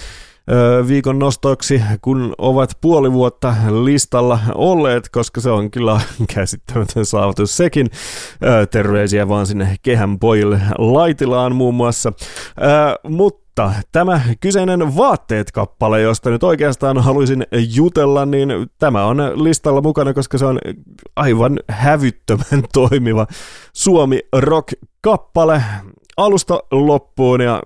[0.89, 6.01] viikon nostoksi, kun ovat puoli vuotta listalla olleet, koska se on kyllä
[6.35, 7.87] käsittämätön saavutus sekin.
[8.71, 12.13] Terveisiä vaan sinne kehän pojille Laitilaan muun muassa.
[13.09, 20.39] Mutta tämä kyseinen Vaatteet-kappale, josta nyt oikeastaan haluaisin jutella, niin tämä on listalla mukana, koska
[20.39, 20.59] se on
[21.17, 23.27] aivan hävyttömän toimiva
[23.73, 25.63] Suomi rock-kappale
[26.17, 27.63] alusta loppuun ja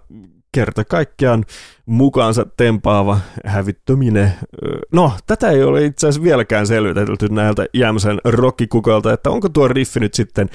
[0.52, 1.44] kerta kaikkiaan
[1.86, 4.32] mukaansa tempaava hävittöminen.
[4.92, 10.00] No, tätä ei ole itse asiassa vieläkään selvitelty näiltä Jämsen rockikukalta, että onko tuo riffi
[10.00, 10.48] nyt sitten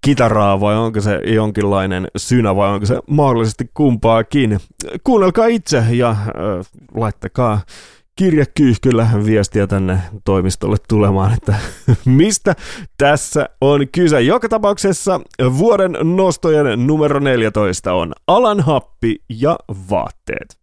[0.00, 4.58] kitaraa vai onko se jonkinlainen synä vai onko se mahdollisesti kumpaakin.
[5.04, 6.26] Kuunnelkaa itse ja äh,
[6.94, 7.60] laittakaa
[8.16, 11.54] kirjakyyhkyllä viestiä tänne toimistolle tulemaan, että
[12.04, 12.54] mistä
[12.98, 14.20] tässä on kyse.
[14.20, 15.20] Joka tapauksessa
[15.58, 19.58] vuoden nostojen numero 14 on Alan Happi ja
[19.90, 20.58] vaatteet.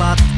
[0.00, 0.28] Arveen.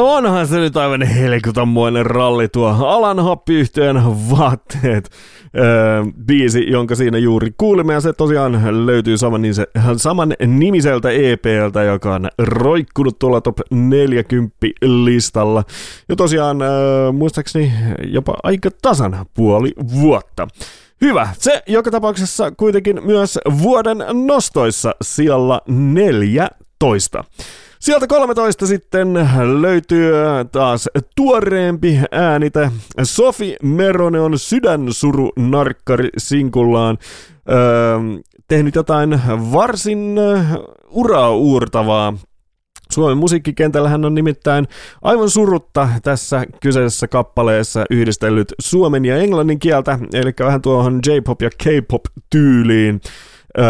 [0.00, 3.96] No onhan se nyt aivan helkutanmoinen ralli tuo alan happiyhtiön
[4.30, 5.10] vaatteet
[5.58, 7.92] öö, biisi, jonka siinä juuri kuulimme.
[7.92, 13.58] Ja se tosiaan löytyy saman, niin se, saman nimiseltä EPltä, joka on roikkunut tuolla top
[13.70, 15.64] 40 listalla.
[16.08, 17.72] Ja tosiaan öö, muistaakseni
[18.04, 20.48] jopa aika tasan puoli vuotta.
[21.00, 21.28] Hyvä.
[21.38, 27.24] Se joka tapauksessa kuitenkin myös vuoden nostoissa sijalla 14.
[27.80, 29.14] Sieltä 13 sitten
[29.60, 30.12] löytyy
[30.52, 32.70] taas tuoreempi äänite.
[33.02, 36.98] Sofi Merone on sydänsuru narkkari sinkullaan.
[37.50, 37.98] Öö,
[38.48, 39.20] tehnyt jotain
[39.52, 40.16] varsin
[40.90, 42.14] uraa uurtavaa
[42.92, 44.68] Suomen musiikkikentällä hän on nimittäin
[45.02, 51.50] aivan surutta tässä kyseisessä kappaleessa yhdistellyt suomen ja englannin kieltä, eli vähän tuohon J-pop ja
[51.50, 53.00] K-pop tyyliin.
[53.58, 53.64] Öö,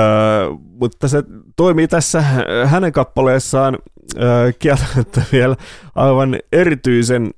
[0.81, 1.23] mutta se
[1.57, 2.25] toimii tässä
[2.67, 3.79] hänen kappaleessaan
[4.23, 5.57] öö, kieltämättä vielä
[5.95, 7.31] aivan erityisen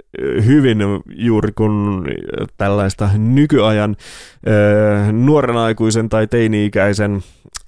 [0.45, 0.79] hyvin
[1.17, 2.05] juuri kun
[2.57, 3.97] tällaista nykyajan
[4.49, 7.23] öö, nuoren aikuisen tai teini-ikäisen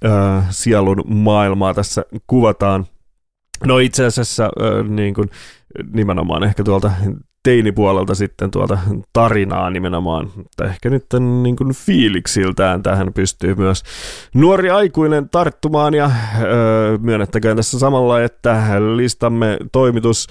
[0.04, 0.12] öö,
[0.50, 2.86] sielun maailmaa tässä kuvataan.
[3.66, 4.50] No itse asiassa
[4.88, 5.30] niin kuin,
[5.92, 6.92] nimenomaan ehkä tuolta
[7.44, 8.78] teinipuolelta sitten tuolta
[9.12, 11.06] tarinaa nimenomaan, mutta ehkä nyt
[11.42, 13.82] niin kuin fiiliksiltään tähän pystyy myös
[14.34, 15.94] nuori aikuinen tarttumaan.
[15.94, 16.10] Ja
[16.42, 18.62] öö, myönnettäköön tässä samalla, että
[18.96, 20.26] listamme toimitus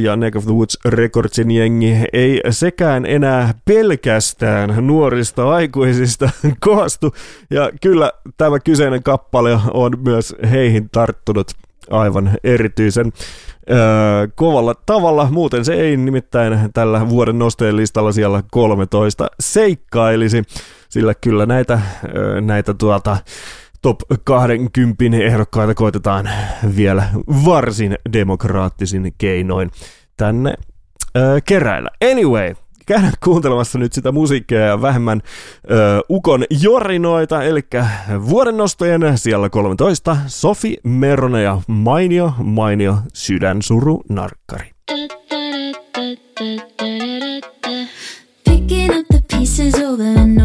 [0.00, 7.14] ja Neck of the Woods Recordsin jengi ei sekään enää pelkästään nuorista aikuisista koostu.
[7.50, 11.50] Ja kyllä tämä kyseinen kappale on myös heihin tarttunut
[11.90, 13.12] aivan erityisen
[13.70, 13.78] öö,
[14.34, 15.28] kovalla tavalla.
[15.30, 20.42] Muuten se ei nimittäin tällä vuoden nostojen listalla siellä 13 seikkailisi,
[20.88, 21.80] sillä kyllä näitä,
[22.16, 23.16] öö, näitä tuota,
[23.82, 26.30] top 20 ehdokkaita koitetaan
[26.76, 27.04] vielä
[27.44, 29.70] varsin demokraattisin keinoin
[30.16, 30.54] tänne
[31.16, 31.90] öö, keräillä.
[32.10, 32.54] Anyway,
[32.88, 35.22] käydä kuuntelemassa nyt sitä musiikkia ja vähemmän
[35.70, 37.60] ö, Ukon jorinoita, eli
[38.28, 44.70] vuoden nostojen siellä 13 Sofi Merone ja mainio, mainio sydänsuru narkkari.
[48.44, 50.37] Picking up the pieces over and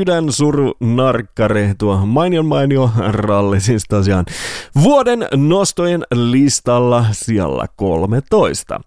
[0.00, 4.24] ja Sydänsuru Narkkari, tuo mainion mainio ralli siis tosiaan
[4.82, 8.80] vuoden nostojen listalla siellä 13.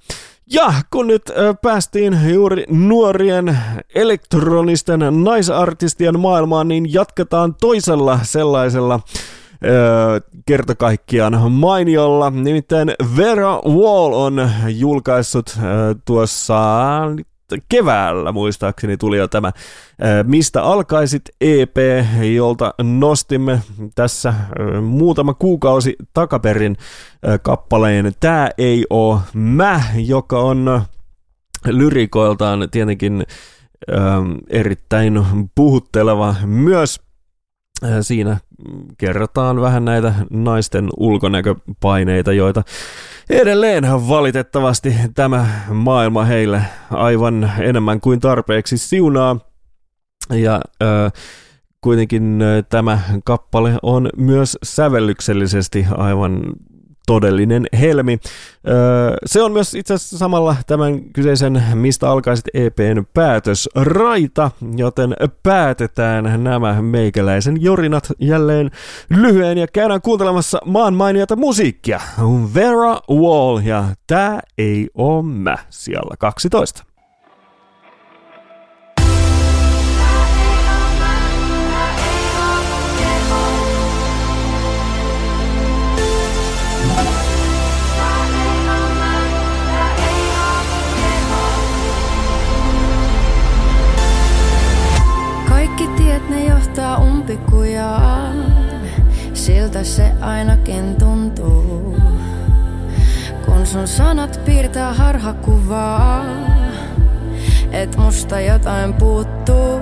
[0.54, 1.22] Ja kun nyt
[1.62, 3.58] päästiin juuri nuorien
[3.96, 9.00] elektronisten naisartistien maailmaan, niin jatketaan toisella sellaisella
[10.46, 12.30] kerta kaikkiaan mainiolla.
[12.30, 15.60] Nimittäin Vera Wall on julkaissut
[16.06, 16.56] tuossa
[17.70, 19.52] keväällä muistaakseni tuli jo tämä
[20.24, 21.22] Mistä alkaisit?
[21.42, 21.78] EP,
[22.36, 23.62] jolta nostimme
[23.96, 24.34] tässä
[24.82, 26.78] muutama kuukausi takaperin
[27.42, 30.82] kappaleen Tää ei oo mä, joka on
[31.66, 33.26] lyrikoiltaan tietenkin
[34.50, 35.26] erittäin
[35.56, 37.02] puhutteleva myös
[38.02, 38.38] Siinä
[38.98, 42.64] kerrotaan vähän näitä naisten ulkonäköpaineita, joita
[43.30, 46.62] edelleen valitettavasti tämä maailma heille
[46.92, 49.40] aivan enemmän kuin tarpeeksi siunaa.
[50.30, 51.12] Ja äh,
[51.82, 52.40] kuitenkin
[52.70, 56.42] tämä kappale on myös sävellyksellisesti aivan
[57.06, 58.20] todellinen helmi.
[59.26, 66.44] Se on myös itse asiassa samalla tämän kyseisen Mistä alkaisit EPn päätös raita, joten päätetään
[66.44, 68.72] nämä meikäläisen jorinat jälleen
[69.10, 72.02] lyhyen ja käydään kuuntelemassa maan mainiota musiikkia.
[72.54, 76.93] Vera Wall ja Tää ei oo mä siellä 12.
[99.44, 101.98] siltä se ainakin tuntuu.
[103.46, 106.26] Kun sun sanat piirtää harhakuvaa,
[107.72, 109.82] et musta jotain puuttuu.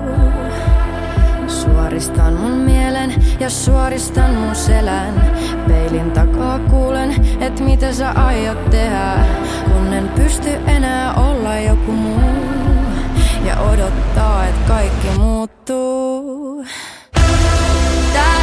[1.46, 5.36] Suoristan mun mielen ja suoristan mun selän.
[5.68, 9.14] Peilin takaa kuulen, et mitä sä aiot tehdä,
[9.64, 12.20] kun en pysty enää olla joku muu
[13.44, 16.64] ja odottaa, että kaikki muuttuu.
[18.12, 18.41] Tää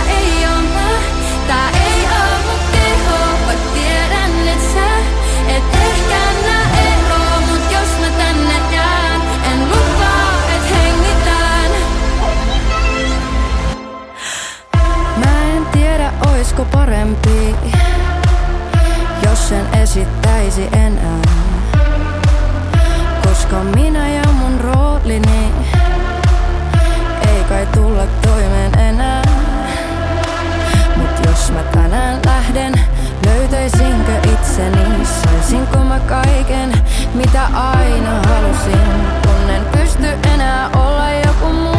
[16.60, 17.56] oisko parempi,
[19.24, 21.22] jos en esittäisi enää.
[23.28, 25.52] Koska minä ja mun roolini
[27.22, 29.22] ei kai tulla toimeen enää.
[30.96, 32.74] Mut jos mä tänään lähden,
[33.26, 35.06] löytäisinkö itseni?
[35.06, 36.74] Saisinko mä kaiken,
[37.14, 38.90] mitä aina halusin?
[39.22, 41.79] Kun en pysty enää olla joku muu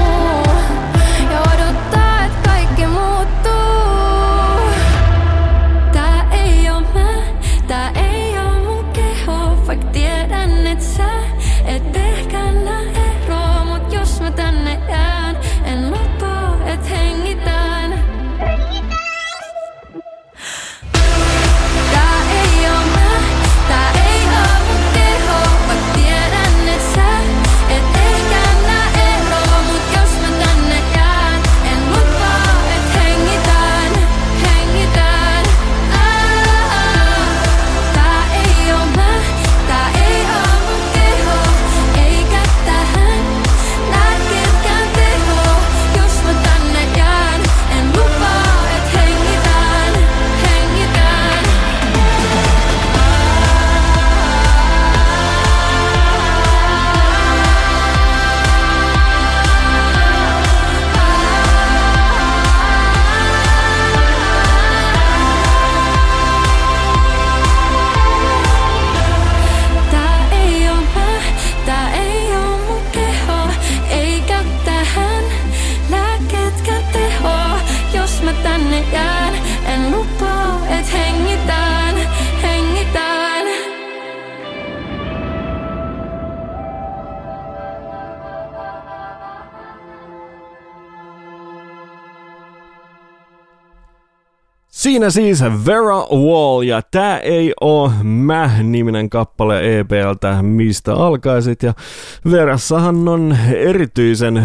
[94.91, 101.63] Siinä siis Vera Wall ja tää ei oo mä-niminen kappale EPltä, mistä alkaisit.
[101.63, 101.75] Ja
[102.31, 104.45] Verassahan on erityisen äh,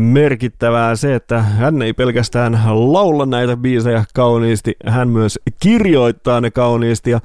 [0.00, 7.10] merkittävää se, että hän ei pelkästään laula näitä biisejä kauniisti, hän myös kirjoittaa ne kauniisti.
[7.10, 7.20] Ja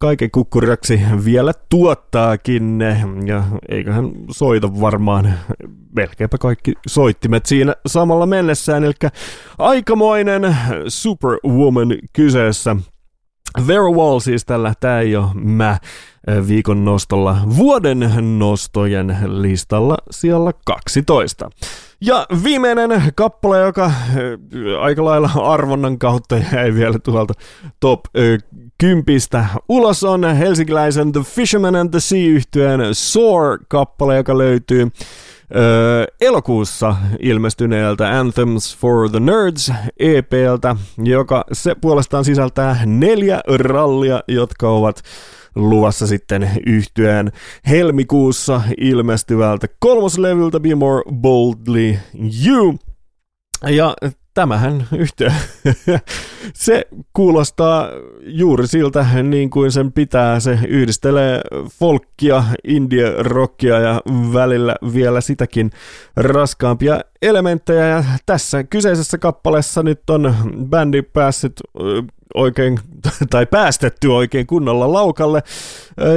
[0.00, 2.80] kaiken kukkuraksi vielä tuottaakin
[3.26, 5.34] ja eiköhän soita varmaan
[5.96, 8.92] melkeinpä kaikki soittimet siinä samalla mennessään, eli
[9.58, 10.56] aikamoinen
[10.88, 12.76] Superwoman kyseessä.
[13.66, 15.78] Vera Wall siis tällä, tää ei ole mä
[16.48, 21.50] viikon nostolla vuoden nostojen listalla siellä 12.
[22.00, 23.92] Ja viimeinen kappale, joka
[24.80, 27.34] aika lailla arvonnan kautta jäi vielä tuolta
[27.80, 28.00] top
[28.78, 34.88] kympistä ulos on helsinkiläisen The Fisherman and the Sea yhtyeen Soar-kappale, joka löytyy
[35.56, 44.70] Öö, elokuussa ilmestyneeltä Anthems for the Nerds EPltä, joka se puolestaan sisältää neljä rallia, jotka
[44.70, 45.02] ovat
[45.68, 47.32] luvassa sitten yhtyeen
[47.68, 51.96] helmikuussa ilmestyvältä kolmoslevyltä Be More Boldly
[52.46, 52.78] You.
[53.68, 53.94] Ja
[54.34, 55.30] tämähän yhtiö,
[56.54, 57.88] se kuulostaa
[58.22, 60.40] juuri siltä niin kuin sen pitää.
[60.40, 61.40] Se yhdistelee
[61.78, 64.00] folkkia, indie-rockia ja
[64.32, 65.70] välillä vielä sitäkin
[66.16, 67.86] raskaampia elementtejä.
[67.86, 70.34] Ja tässä kyseisessä kappaleessa nyt on
[70.70, 71.60] bändi päässyt
[72.34, 72.78] oikein,
[73.30, 75.42] tai päästetty oikein kunnolla laukalle.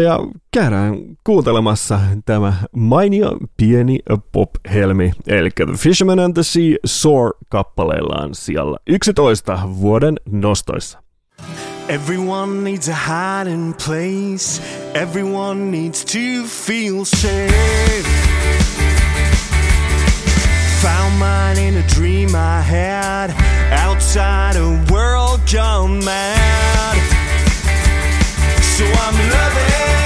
[0.04, 0.20] Ja
[0.52, 4.00] käydään kuuntelemassa tämä mainio pieni
[4.32, 11.04] pop-helmi, eli The Fisherman and the Sea Soar kappaleillaan siellä 11 vuoden nostoissa.
[11.90, 14.62] Everyone needs a hiding place.
[14.94, 18.08] Everyone needs to feel safe.
[20.82, 23.32] Found mine in a dream I had
[24.16, 26.98] outside a world gone mad.
[28.62, 30.03] So I'm loving.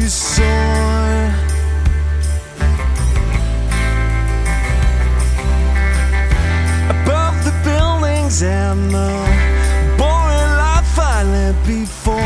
[0.00, 0.46] To soar.
[6.90, 9.12] Above the buildings and the
[9.96, 12.16] boring life I lived before.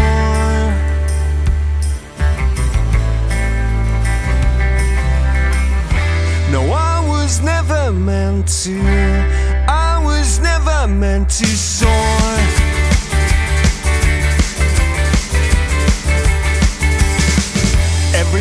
[6.51, 8.81] No, I was never meant to.
[9.69, 12.68] I was never meant to soar.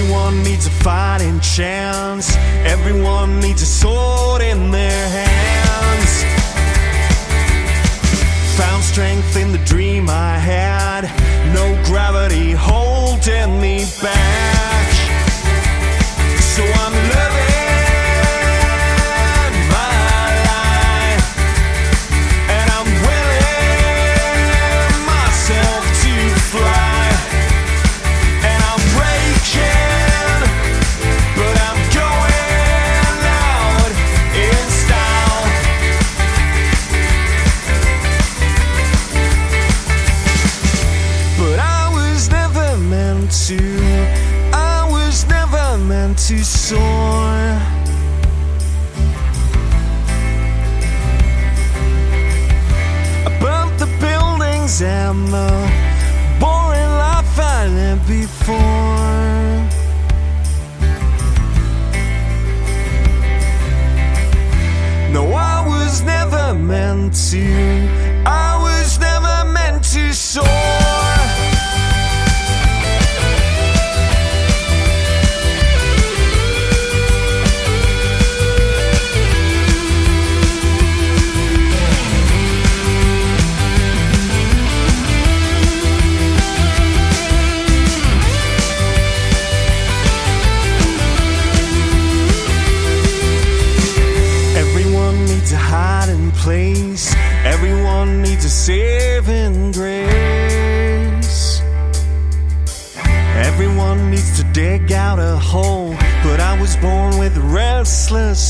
[0.10, 2.38] Everyone needs a fighting chance.
[2.64, 6.24] Everyone needs a sword in their hands.
[8.58, 11.12] Found strength in the dream I had.
[11.54, 14.57] No gravity holding me back.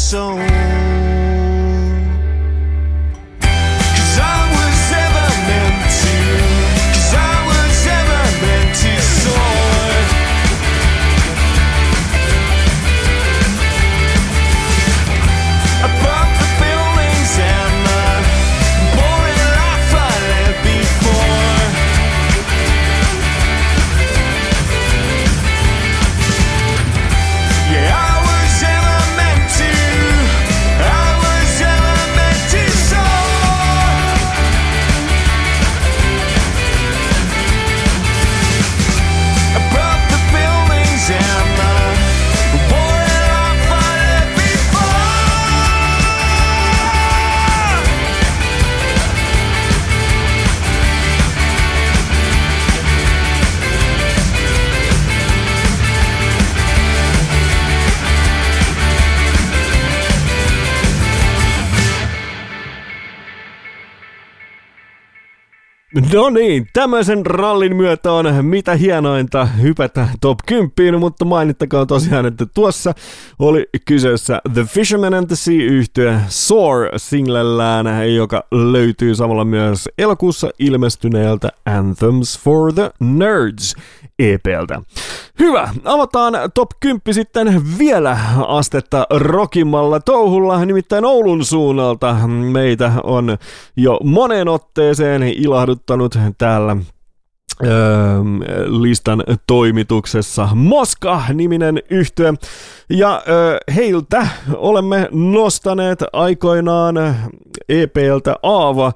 [0.07, 0.36] so
[66.13, 72.45] No niin, tämmöisen rallin myötä on mitä hienointa hypätä top 10, mutta mainittakoon tosiaan, että
[72.45, 72.93] tuossa
[73.39, 80.49] oli kyseessä The Fisherman and the Sea yhtye Soar singlellään, joka löytyy samalla myös elokuussa
[80.59, 83.75] ilmestyneeltä Anthems for the Nerds
[84.19, 84.81] EPltä.
[85.39, 88.17] Hyvä, avataan top 10 sitten vielä
[88.47, 92.13] astetta rokimmalla touhulla, nimittäin Oulun suunnalta.
[92.51, 93.37] Meitä on
[93.75, 96.77] jo moneen otteeseen ilahduttanut täällä
[98.65, 102.33] listan toimituksessa Moska-niminen yhtye.
[102.89, 103.23] Ja
[103.75, 106.95] heiltä olemme nostaneet aikoinaan
[107.69, 108.93] EPltä Aava.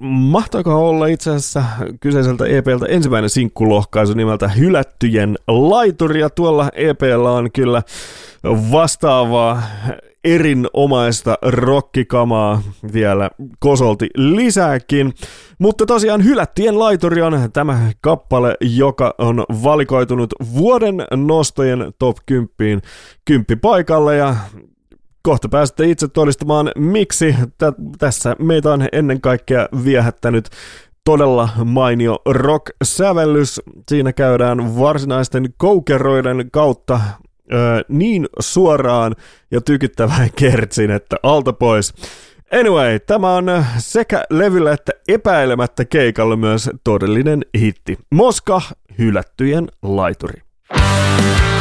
[0.00, 1.64] Mahtaako olla itse asiassa
[2.00, 7.82] kyseiseltä EPltä ensimmäinen sinkkulohkaisu nimeltä Hylättyjen laituri, ja tuolla EPllä on kyllä
[8.44, 9.62] vastaavaa
[10.24, 12.62] erinomaista rockikamaa
[12.92, 15.12] vielä kosolti lisääkin.
[15.58, 22.82] Mutta tosiaan Hylättien laituri on tämä kappale, joka on valikoitunut vuoden nostojen top 10
[23.24, 24.36] kymppi paikalle ja
[25.22, 30.48] kohta pääsette itse todistamaan, miksi Tä- tässä meitä on ennen kaikkea viehättänyt
[31.04, 33.60] todella mainio rock-sävellys.
[33.88, 37.00] Siinä käydään varsinaisten koukeroiden kautta
[37.52, 37.56] ö,
[37.88, 39.14] niin suoraan
[39.50, 41.94] ja tykyttävään kertsin, että alta pois.
[42.60, 47.98] Anyway, tämä on sekä levyllä että epäilemättä keikalla myös todellinen hitti.
[48.10, 48.62] Moska,
[48.98, 50.42] hylättyjen laituri.
[50.70, 51.53] Hän,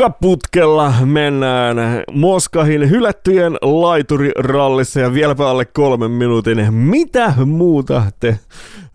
[0.00, 1.76] Rekkaputkella mennään
[2.12, 6.74] Moskahin hylättyjen laiturirallissa ja vieläpä alle kolmen minuutin.
[6.74, 8.38] Mitä muuta te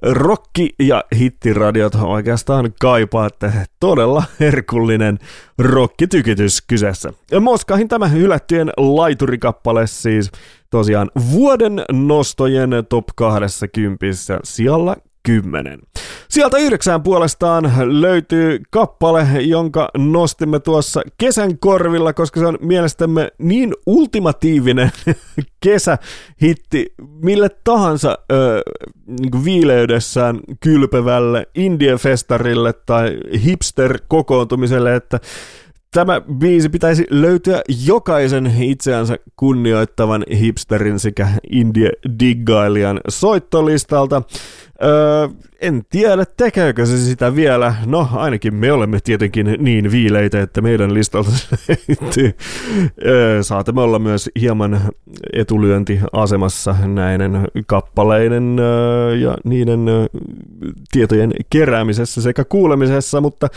[0.01, 3.51] rokki- ja hittiradiot oikeastaan kaipaatte?
[3.79, 5.19] Todella herkullinen
[5.57, 7.13] rockitykitys kyseessä.
[7.39, 10.31] Moskahin tämä hylättyjen laiturikappale siis
[10.69, 14.05] tosiaan vuoden nostojen top 20
[14.43, 15.79] sijalla 10.
[16.35, 23.73] Sieltä yhdeksään puolestaan löytyy kappale, jonka nostimme tuossa kesän korvilla, koska se on mielestämme niin
[23.85, 24.91] ultimatiivinen
[25.63, 28.61] kesähitti mille tahansa ö,
[29.07, 35.19] niin viileydessään kylpevälle indie-festarille tai hipster-kokoontumiselle, että
[35.95, 44.21] Tämä biisi pitäisi löytyä jokaisen itseänsä kunnioittavan hipsterin sekä indie-diggailijan soittolistalta.
[44.83, 45.27] Öö,
[45.61, 47.75] en tiedä, tekeekö se sitä vielä.
[47.85, 51.31] No, ainakin me olemme tietenkin niin viileitä, että meidän listalta
[51.67, 52.33] löytyy.
[53.05, 54.81] Öö, saatamme olla myös hieman
[55.33, 60.05] etulyöntiasemassa näiden kappaleiden öö, ja niiden öö,
[60.91, 63.47] tietojen keräämisessä sekä kuulemisessa, mutta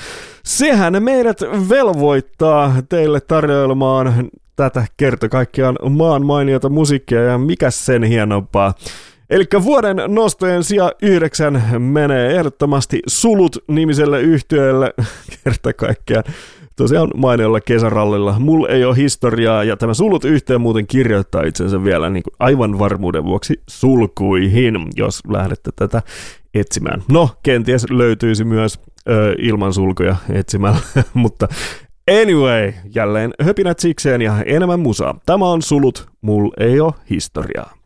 [0.45, 8.75] sehän meidät velvoittaa teille tarjoilemaan tätä kerta kaikkiaan maan mainiota musiikkia ja mikä sen hienompaa
[9.31, 14.95] Eli vuoden nostojen sija yhdeksän menee ehdottomasti Sulut-nimiselle yhtiölle
[15.45, 16.25] kerta kaikkiaan.
[16.77, 18.39] Tosiaan mainiolla kesärallilla.
[18.39, 22.79] Mulla ei ole historiaa ja tämä sulut yhteen muuten kirjoittaa itsensä vielä niin kuin aivan
[22.79, 26.03] varmuuden vuoksi sulkuihin, jos lähdette tätä
[26.55, 27.03] etsimään.
[27.09, 30.79] No, kenties löytyisi myös ö, ilman sulkuja etsimällä,
[31.15, 31.49] mutta
[32.23, 35.19] anyway, jälleen höpinät sikseen ja enemmän musaa.
[35.27, 37.78] Tämä on sulut, mulla ei ole historiaa.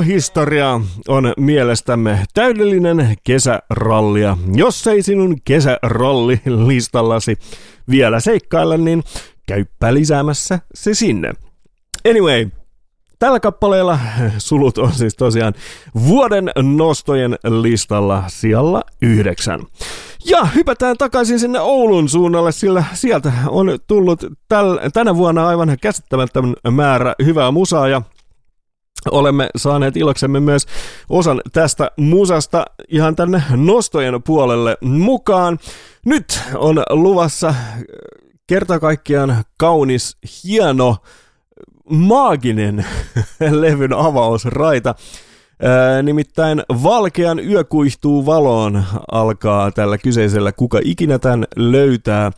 [0.00, 4.36] Historiaa, on mielestämme täydellinen kesärallia.
[4.54, 7.36] Jos ei sinun kesäralli listallasi
[7.90, 9.02] vielä seikkailla, niin
[9.46, 11.32] käyppä lisäämässä se sinne.
[12.10, 12.50] Anyway,
[13.20, 13.98] Tällä kappaleella
[14.38, 15.54] sulut on siis tosiaan
[16.08, 19.60] vuoden nostojen listalla siellä yhdeksän.
[20.24, 26.54] Ja hypätään takaisin sinne Oulun suunnalle, sillä sieltä on tullut täl, tänä vuonna aivan käsittämättömän
[26.70, 28.02] määrä hyvää musaa ja
[29.10, 30.66] olemme saaneet iloksemme myös
[31.08, 35.58] osan tästä musasta ihan tänne nostojen puolelle mukaan.
[36.06, 37.54] Nyt on luvassa
[38.46, 40.96] kerta kaikkiaan kaunis, hieno,
[41.90, 42.86] maaginen
[43.60, 44.94] levyn avausraita.
[45.62, 52.30] Ää, nimittäin Valkean yö kuihtuu valoon alkaa tällä kyseisellä Kuka ikinä tämän löytää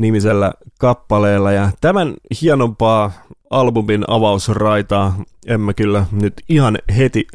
[0.00, 1.52] nimisellä kappaleella.
[1.52, 3.12] Ja tämän hienompaa
[3.50, 5.16] albumin avausraitaa
[5.46, 7.26] emme kyllä nyt ihan heti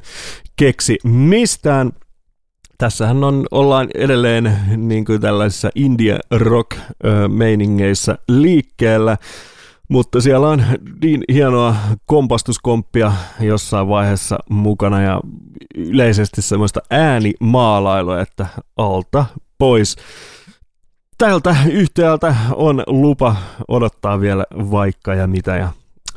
[0.56, 1.92] keksi mistään.
[2.78, 6.78] Tässähän on, ollaan edelleen niin kuin tällaisissa indie rock
[7.28, 9.18] meiningeissä liikkeellä.
[9.90, 10.64] Mutta siellä on
[11.02, 11.76] niin hienoa
[12.06, 15.22] kompastuskomppia jossain vaiheessa mukana ja
[15.76, 18.48] yleisesti semmoista äänimaalailua, että
[18.78, 19.26] alta
[19.58, 19.96] pois.
[21.18, 23.36] Tältä yhtäältä on lupa
[23.68, 25.70] odottaa vielä vaikka ja mitä ja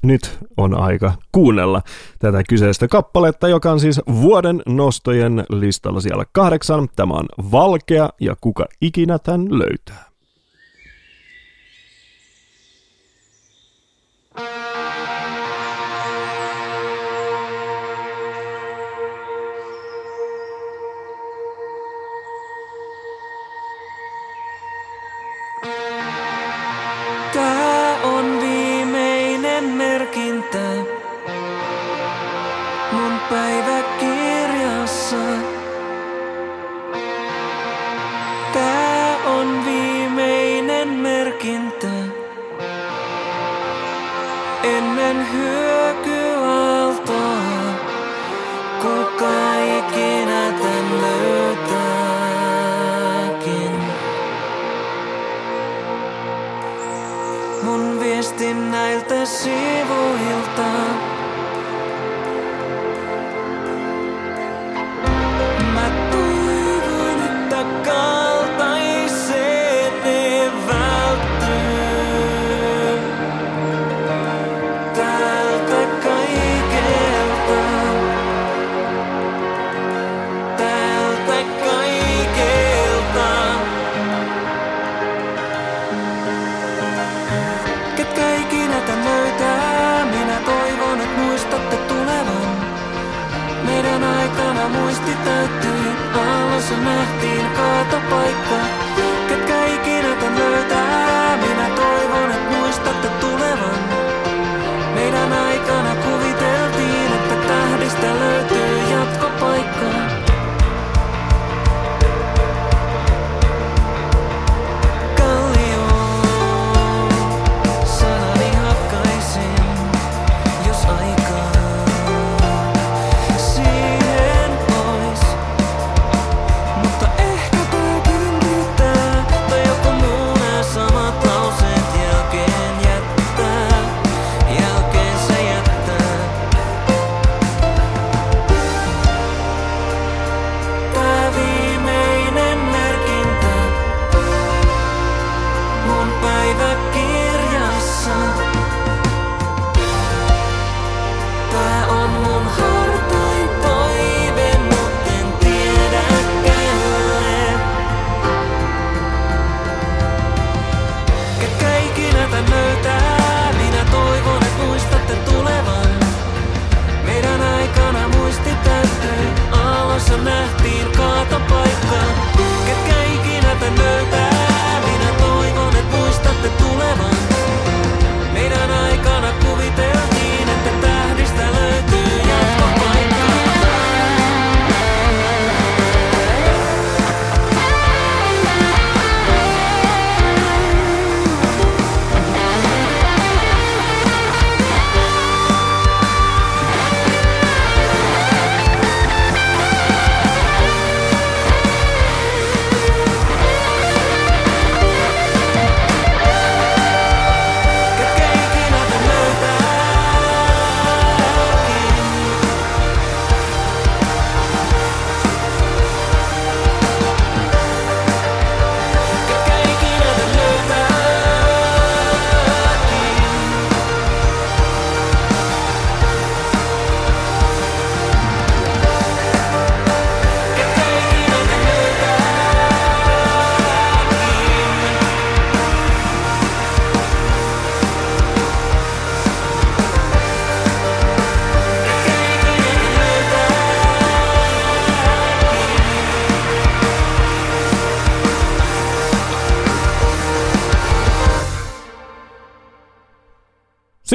[0.02, 1.82] nyt on aika kuunnella
[2.18, 6.88] tätä kyseistä kappaletta, joka on siis vuoden nostojen listalla siellä kahdeksan.
[6.96, 10.07] Tämä on Valkea ja kuka ikinä tämän löytää.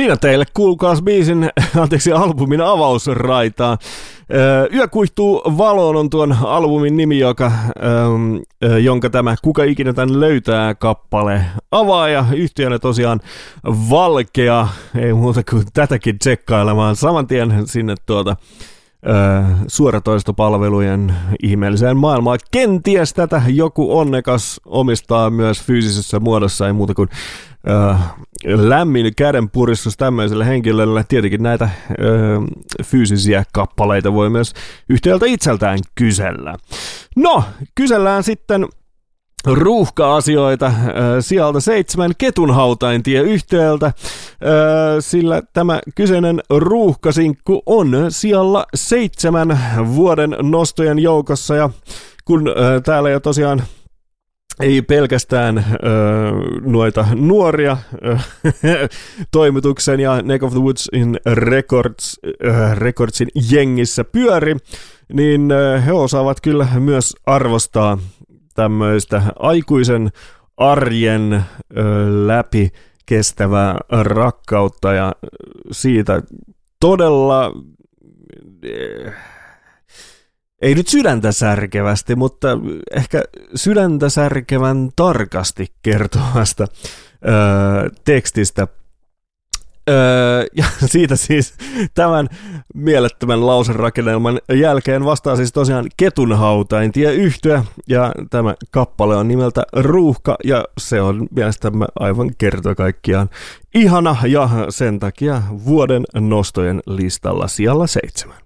[0.03, 1.49] Siinä teille kuulkaas biisin,
[1.81, 3.77] anteeksi, albumin avausraitaa.
[4.33, 7.51] Ö, Yö kuihtuu valoon on tuon albumin nimi, joka,
[8.63, 13.19] ö, jonka tämä Kuka ikinä tän löytää kappale avaa ja yhtiönä tosiaan
[13.89, 18.35] valkea, ei muuta kuin tätäkin tsekkailemaan saman tien sinne tuota
[19.67, 22.39] suoratoistopalvelujen ihmeelliseen maailmaan.
[22.51, 27.09] Kenties tätä joku onnekas omistaa myös fyysisessä muodossa, ei muuta kuin
[27.69, 27.95] ö,
[28.45, 31.05] lämmin kädenpuristus tämmöiselle henkilölle.
[31.09, 31.95] Tietenkin näitä ö,
[32.83, 34.53] fyysisiä kappaleita voi myös
[34.89, 36.55] yhtiöltä itseltään kysellä.
[37.15, 37.43] No,
[37.75, 38.67] kysellään sitten
[39.45, 40.73] ruuhka-asioita
[41.19, 43.93] sieltä seitsemän ketunhautaintie yhtiöltä, äh,
[44.99, 49.59] sillä tämä kyseinen ruuhkasinkku on siellä seitsemän
[49.95, 51.55] vuoden nostojen joukossa.
[51.55, 51.69] Ja
[52.25, 52.51] kun
[52.83, 53.63] täällä jo tosiaan
[54.59, 55.65] ei pelkästään äh,
[56.61, 58.29] noita nuoria äh,
[59.31, 64.55] toimituksen ja Neck of the Woods in Records, äh, Recordsin jengissä pyöri,
[65.13, 67.97] niin äh, he osaavat kyllä myös arvostaa
[68.53, 70.09] tämmöistä aikuisen
[70.57, 71.43] arjen ö,
[72.27, 72.71] läpi
[73.05, 75.13] kestävää rakkautta ja
[75.71, 76.21] siitä
[76.79, 77.51] todella
[78.63, 79.13] eh,
[80.61, 82.47] ei nyt sydäntä särkevästi, mutta
[82.95, 83.23] ehkä
[83.55, 86.67] sydäntä särkevän tarkasti kertovasta
[88.05, 88.67] tekstistä
[89.89, 91.53] Öö, ja siitä siis
[91.93, 92.29] tämän
[92.73, 100.37] mielettömän lauserakennelman jälkeen vastaa siis tosiaan Ketunhautain tie yhtyä ja tämä kappale on nimeltä Ruuhka
[100.43, 103.29] ja se on mielestämme aivan kerta kaikkiaan
[103.75, 108.42] ihana ja sen takia vuoden nostojen listalla siellä seitsemän.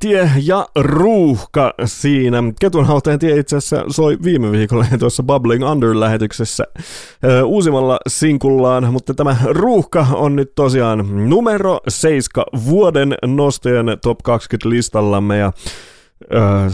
[0.00, 2.42] Tie ja ruuhka siinä.
[2.60, 6.64] Ketunhautain tie itse asiassa soi viime viikolla tuossa Bubbling Under-lähetyksessä
[7.24, 14.68] ö, uusimmalla sinkullaan, mutta tämä ruuhka on nyt tosiaan numero 7 vuoden nostojen top 20
[14.68, 15.52] listallamme ja
[16.32, 16.70] ö,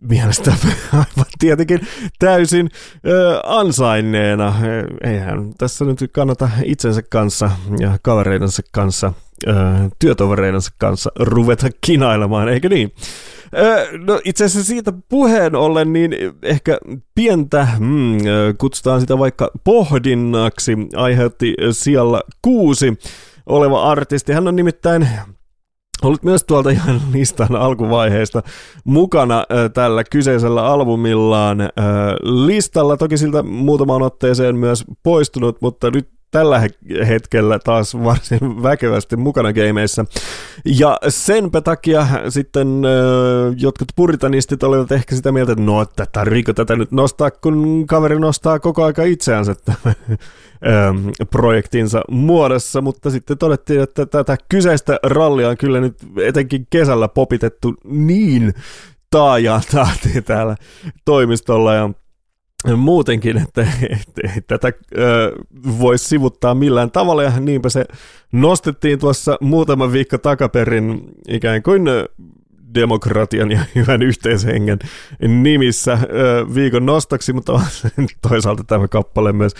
[0.00, 0.52] mielestä
[0.92, 1.80] aivan tietenkin
[2.18, 2.70] täysin
[3.06, 4.54] ö, ansainneena.
[5.04, 9.12] Eihän tässä nyt kannata itsensä kanssa ja kavereidensa kanssa,
[9.98, 12.92] työtovereidensa kanssa ruveta kinailemaan, eikö niin?
[14.06, 16.78] No itse asiassa siitä puheen ollen, niin ehkä
[17.14, 18.18] pientä, mm,
[18.58, 22.98] kutsutaan sitä vaikka pohdinnaksi, aiheutti siellä kuusi
[23.46, 24.32] oleva artisti.
[24.32, 25.08] Hän on nimittäin
[26.02, 28.42] ollut myös tuolta ihan listan alkuvaiheesta
[28.84, 29.44] mukana
[29.74, 31.58] tällä kyseisellä albumillaan
[32.22, 32.96] listalla.
[32.96, 36.62] Toki siltä muutamaan otteeseen myös poistunut, mutta nyt tällä
[37.08, 40.04] hetkellä taas varsin väkevästi mukana gameissa.
[40.64, 42.82] Ja senpä takia sitten
[43.56, 48.18] jotkut puritanistit olivat ehkä sitä mieltä, että no, että tarviiko tätä nyt nostaa, kun kaveri
[48.18, 49.54] nostaa koko aika itseänsä
[49.86, 57.08] ähm, projektinsa muodossa, mutta sitten todettiin, että tätä kyseistä rallia on kyllä nyt etenkin kesällä
[57.08, 58.54] popitettu niin
[59.10, 59.62] taajaan
[60.24, 60.56] täällä
[61.04, 61.90] toimistolla ja
[62.76, 64.72] muutenkin, että, että, tätä
[65.80, 67.84] voisi sivuttaa millään tavalla, ja niinpä se
[68.32, 71.82] nostettiin tuossa muutama viikko takaperin ikään kuin
[72.74, 74.78] demokratian ja hyvän yhteishengen
[75.28, 75.98] nimissä
[76.54, 77.60] viikon nostoksi, mutta
[78.28, 79.52] toisaalta tämä kappale myös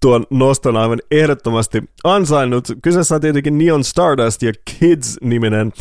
[0.00, 2.68] tuon noston aivan ehdottomasti ansainnut.
[2.82, 5.72] Kyseessä on tietenkin Neon Stardust ja Kids-niminen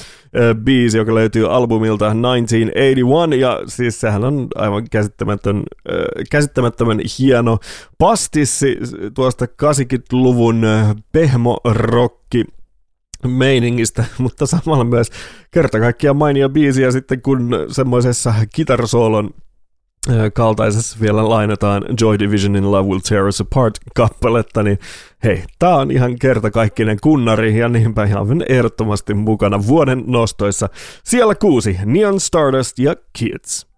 [0.64, 5.64] biisi, joka löytyy albumilta 1981, ja siis sehän on aivan käsittämätön,
[6.32, 7.58] käsittämättömän hieno
[7.98, 8.78] pastissi
[9.14, 10.62] tuosta 80-luvun
[11.12, 12.46] pehmo-rokki
[13.28, 15.12] meiningistä, mutta samalla myös
[15.52, 19.30] kerta kaikkiaan mainio biisiä sitten kun semmoisessa kitarasoolon
[20.34, 24.80] kaltaisessa vielä lainataan Joy Divisionin Love Will Tear Us Apart kappaletta, niin
[25.24, 30.70] hei, tää on ihan kertakaikkinen kunnari ja niinpä ihan ehdottomasti mukana vuoden nostoissa.
[31.04, 33.69] Siellä kuusi, Neon Stardust ja Kids.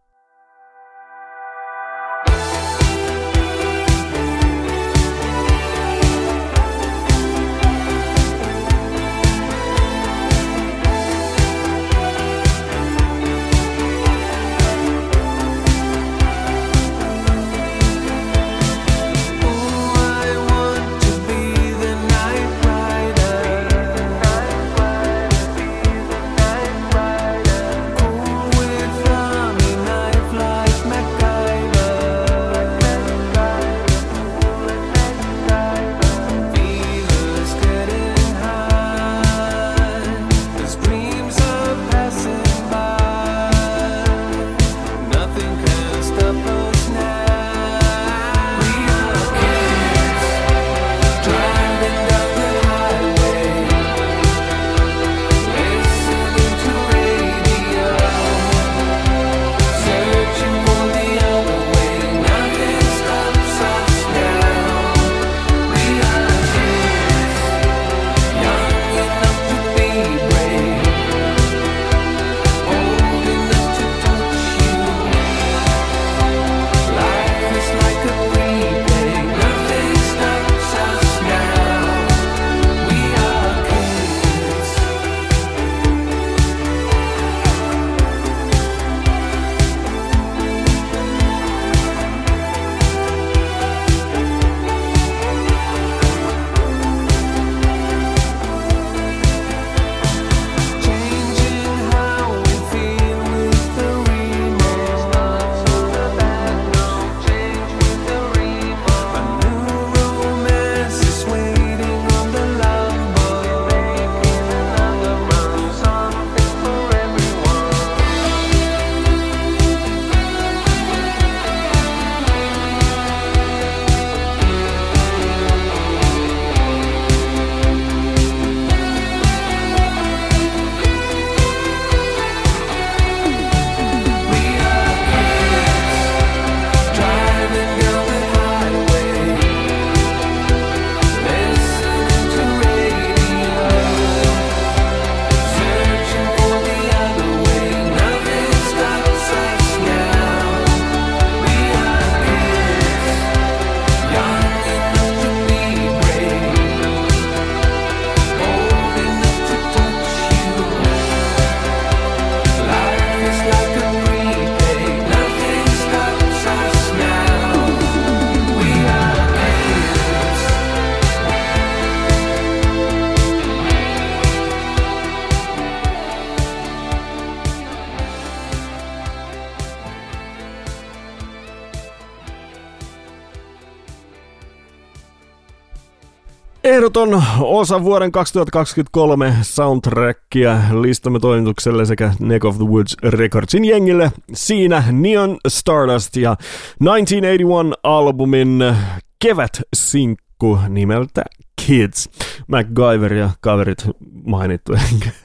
[186.91, 194.11] Ehdoton osa vuoden 2023 soundtrackia listamme toimitukselle sekä Neck of the Woods Recordsin jengille.
[194.33, 196.35] Siinä Neon Stardust ja
[196.83, 198.75] 1981-albumin
[199.19, 201.21] kevät-sinkku nimeltä
[201.65, 202.09] Kids.
[202.47, 203.87] MacGyver ja kaverit
[204.25, 204.73] mainittu.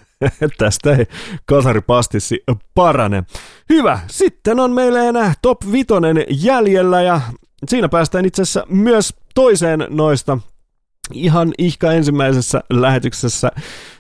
[0.59, 1.07] Tästä ei
[1.47, 2.43] kasaripastissi
[2.75, 3.25] parane.
[3.69, 7.21] Hyvä, sitten on meille enää top vitonen jäljellä ja
[7.69, 10.39] siinä päästään itse asiassa myös toiseen noista
[11.13, 13.51] ihan ihka ensimmäisessä lähetyksessä,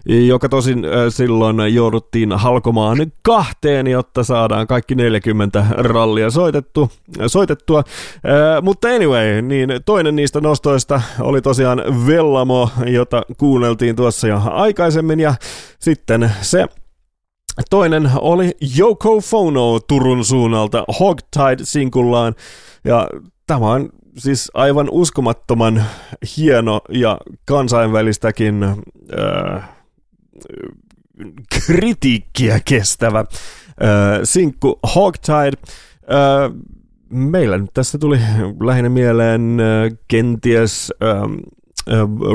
[0.06, 6.90] joka tosin silloin jouduttiin halkomaan kahteen, jotta saadaan kaikki 40 rallia soitettu,
[7.26, 7.84] soitettua.
[8.62, 15.34] mutta anyway, niin toinen niistä nostoista oli tosiaan Vellamo, jota kuunneltiin tuossa jo aikaisemmin, ja
[15.78, 16.66] sitten se
[17.70, 22.34] Toinen oli Yoko Fono Turun suunnalta Hogtide-sinkullaan,
[22.84, 23.08] ja
[23.46, 23.88] tämä on
[24.18, 25.84] siis aivan uskomattoman
[26.36, 29.68] hieno ja kansainvälistäkin äh,
[31.66, 33.26] kritiikkiä kestävä äh,
[34.24, 35.58] sinkku Hogtide.
[36.10, 36.52] Äh,
[37.10, 38.18] meillä nyt tässä tuli
[38.60, 41.20] lähinnä mieleen äh, kenties äh,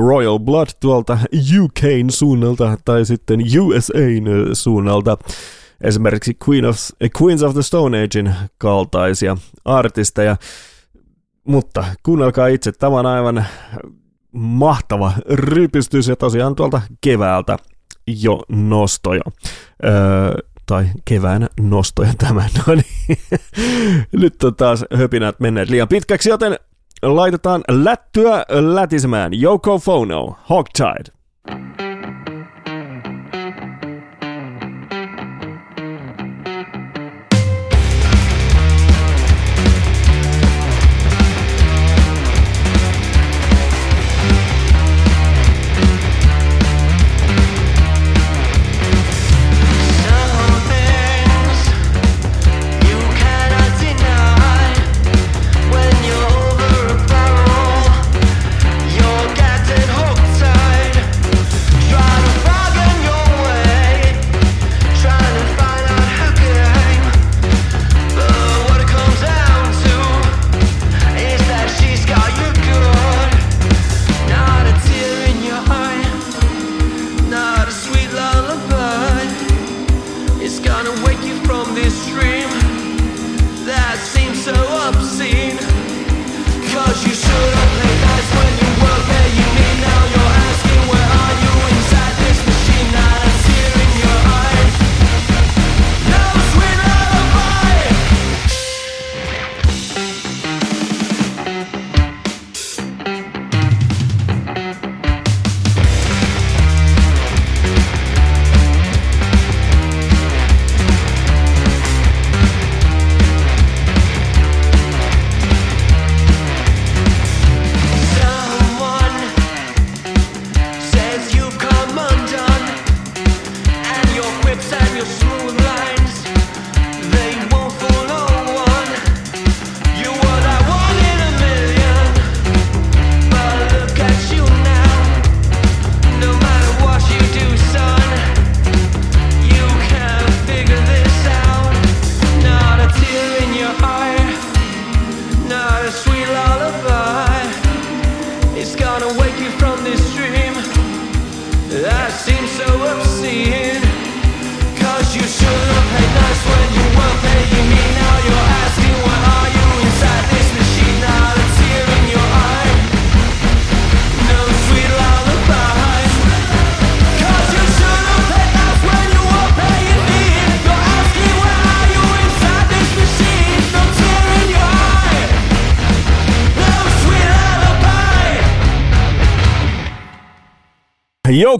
[0.08, 1.18] Royal Blood tuolta
[1.62, 5.18] UKn suunnalta tai sitten USAn suunnalta
[5.82, 6.78] esimerkiksi Queen of,
[7.22, 10.38] Queens of the Stone Agein kaltaisia artisteja.
[11.48, 13.46] Mutta kuunnelkaa itse, tämä on aivan
[14.32, 17.58] mahtava rypistys ja tosiaan tuolta keväältä
[18.08, 19.22] jo nostoja.
[19.86, 19.92] Öö,
[20.66, 22.42] tai kevään nostoja tämä.
[22.68, 23.18] No niin.
[24.12, 26.60] Nyt on taas höpinät menneet liian pitkäksi, joten
[27.02, 29.32] laitetaan lättyä lätisemään.
[29.42, 31.91] Yoko Fono, Hogtide.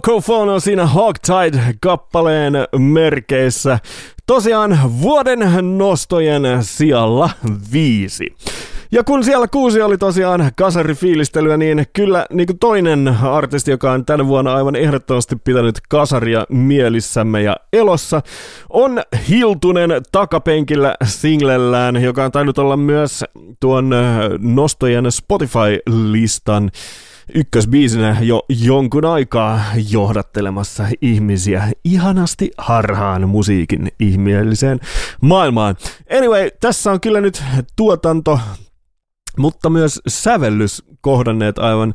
[0.08, 3.78] Yoko Fono siinä Hogtide-kappaleen merkeissä.
[4.26, 5.38] Tosiaan vuoden
[5.78, 7.30] nostojen sijalla
[7.72, 8.34] viisi.
[8.92, 14.04] Ja kun siellä kuusi oli tosiaan kasarifiilistelyä, niin kyllä niin kuin toinen artisti, joka on
[14.04, 18.22] tänä vuonna aivan ehdottomasti pitänyt kasaria mielissämme ja elossa,
[18.70, 23.24] on Hiltunen takapenkillä singlellään, joka on tainnut olla myös
[23.60, 23.90] tuon
[24.38, 26.70] nostojen Spotify-listan
[27.34, 34.80] ykkösbiisinä jo jonkun aikaa johdattelemassa ihmisiä ihanasti harhaan musiikin ihmeelliseen
[35.20, 35.76] maailmaan.
[36.18, 37.42] Anyway, tässä on kyllä nyt
[37.76, 38.40] tuotanto
[39.38, 41.94] mutta myös sävellys kohdanneet aivan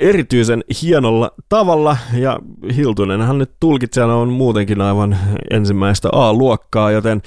[0.00, 2.38] erityisen hienolla tavalla, ja
[2.76, 5.18] Hiltunenhan nyt tulkitsijana on muutenkin aivan
[5.50, 7.22] ensimmäistä A-luokkaa, joten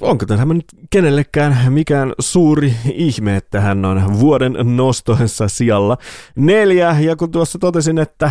[0.00, 5.98] onko tämä nyt kenellekään mikään suuri ihme, että hän on vuoden nostoessa sijalla?
[6.36, 8.30] Neljä, ja kun tuossa totesin, että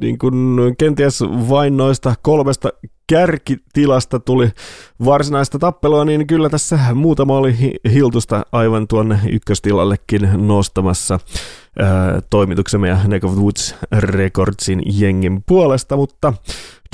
[0.00, 2.68] niin kun kenties vain noista kolmesta
[3.06, 4.50] kärkitilasta tuli
[5.04, 7.56] varsinaista tappelua, niin kyllä tässä muutama oli
[7.92, 11.20] Hiltusta aivan tuonne ykköstilallekin nostamassa
[12.30, 16.32] toimituksemme ja Neck of Woods Recordsin jengin puolesta, mutta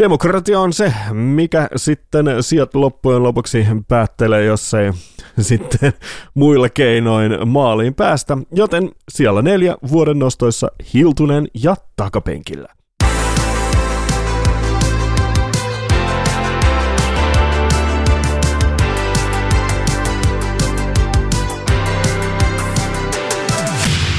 [0.00, 4.92] demokratia on se, mikä sitten sijat loppujen lopuksi päättelee, jos ei
[5.40, 5.92] sitten
[6.34, 12.68] muilla keinoin maaliin päästä, joten siellä neljä vuoden nostoissa Hiltunen ja takapenkillä.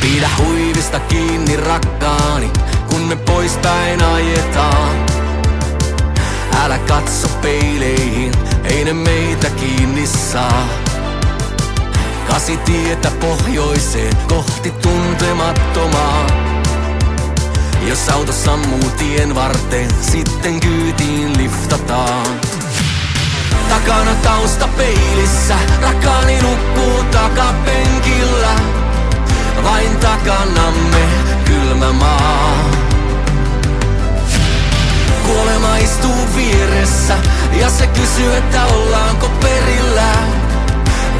[0.01, 2.49] Pidä huivista kiinni rakkaani,
[2.89, 5.10] kun me poispäin ajetaan.
[6.59, 8.31] Älä katso peileihin,
[8.63, 10.67] ei ne meitä kiinni saa.
[12.27, 16.27] Kasi tietä pohjoiseen, kohti tuntemattomaa.
[17.87, 22.27] Jos auto sammuu tien varteen, sitten kyytiin liftataan.
[23.69, 28.55] Takana tausta peilissä, rakkaani nukkuu takapenkillä.
[29.63, 31.07] Vain takanamme
[31.45, 32.80] kylmä maa.
[35.25, 37.17] Kuolema istuu vieressä
[37.59, 40.13] ja se kysyy, että ollaanko perillä.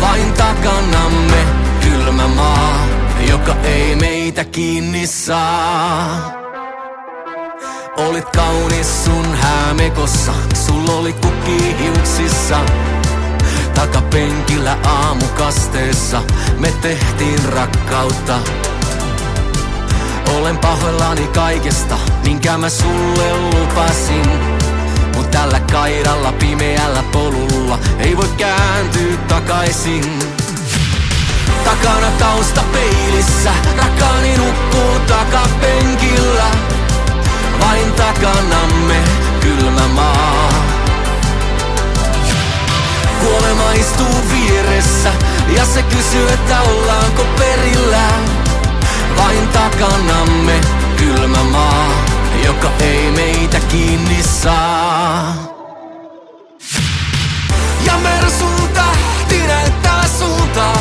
[0.02, 1.46] Vain takanamme
[1.82, 2.86] kylmä maa,
[3.30, 6.32] joka ei meitä kiinni saa.
[7.98, 10.32] Olit kaunis sun häämekossa,
[10.66, 12.60] sulla oli kukki hiuksissa.
[13.74, 16.22] Takapenkillä aamukasteessa
[16.60, 18.40] me tehtiin rakkautta.
[20.38, 24.30] Olen pahoillani kaikesta, minkä mä sulle lupasin.
[25.16, 30.20] Mut tällä kaidalla pimeällä polulla ei voi kääntyä takaisin.
[31.64, 36.46] Takana tausta peilissä, rakkaani nukkuu takapenkillä.
[37.60, 38.96] Vain takanamme
[39.40, 40.54] kylmä maa.
[43.20, 45.14] Kuolema istuu vieressä
[45.56, 48.41] ja se kysyy, että ollaanko perillä.
[49.22, 50.62] Vain takanamme
[50.98, 52.06] kylmä maa,
[52.46, 55.34] joka ei meitä kiinni saa.
[57.86, 60.78] Ja Mersun tähti näyttää suuntaa,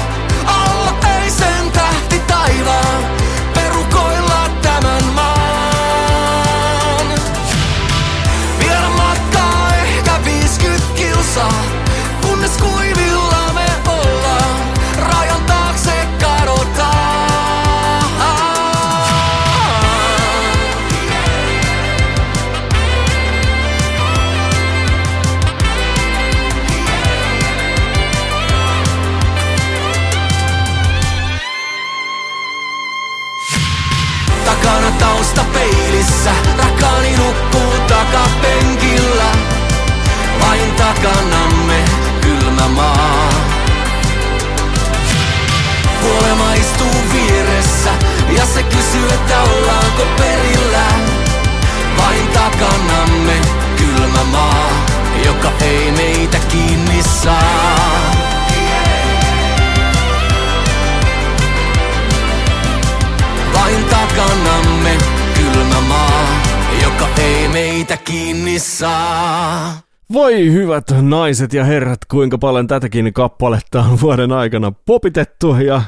[46.50, 47.90] Kuolema istuu vieressä
[48.36, 50.86] ja se kysyy, että ollaanko perillä.
[51.98, 53.40] Vain takanamme
[53.76, 54.70] kylmä maa,
[55.24, 58.12] joka ei meitä kiinni saa.
[63.54, 64.98] Vain takanamme
[65.34, 66.28] kylmä maa,
[66.82, 69.89] joka ei meitä kiinni saa.
[70.12, 75.82] Voi hyvät naiset ja herrat, kuinka paljon tätäkin kappaletta on vuoden aikana popitettu ja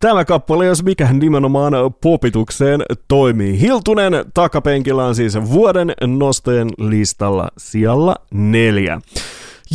[0.00, 3.60] tämä kappale, jos mikä nimenomaan popitukseen toimii.
[3.60, 9.00] Hiltunen takapenkillä on siis vuoden nostojen listalla sijalla neljä.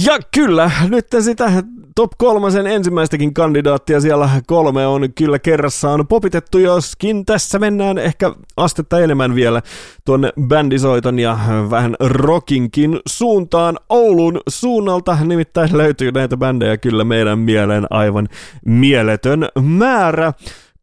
[0.03, 1.63] Ja kyllä, nyt sitä
[1.95, 8.99] top kolmasen ensimmäistäkin kandidaattia siellä kolme on kyllä kerrassaan popitettu, joskin tässä mennään ehkä astetta
[8.99, 9.61] enemmän vielä
[10.05, 11.39] tuonne bändisoiton ja
[11.69, 15.17] vähän rockinkin suuntaan Oulun suunnalta.
[15.23, 18.27] Nimittäin löytyy näitä bändejä kyllä meidän mieleen aivan
[18.65, 20.33] mieletön määrä.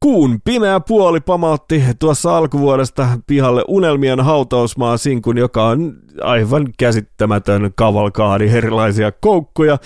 [0.03, 8.49] Kuun pimeä puoli pamautti tuossa alkuvuodesta pihalle unelmien hautausmaa sinkun, joka on aivan käsittämätön kavalkaadi
[8.49, 9.79] erilaisia koukkuja.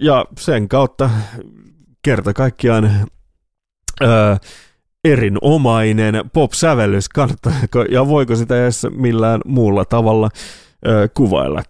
[0.00, 1.10] Ja sen kautta
[2.02, 2.90] kerta kaikkiaan
[4.02, 4.36] öö,
[5.04, 7.08] erinomainen pop-sävellys.
[7.08, 10.28] Kannattaako, ja voiko sitä edes millään muulla tavalla
[10.86, 11.62] öö, kuvailla?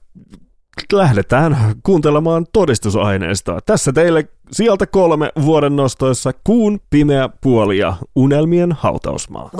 [0.92, 3.60] Lähdetään kuuntelemaan todistusaineistoa.
[3.66, 9.50] Tässä teille sieltä kolme vuoden nostoissa kuun pimeä puoli ja unelmien hautausmaa.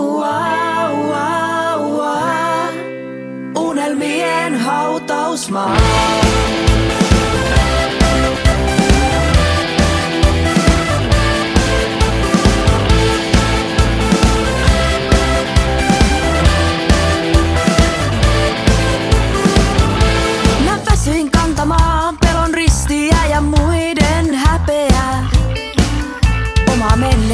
[3.57, 5.77] Unelmien hautausmaa.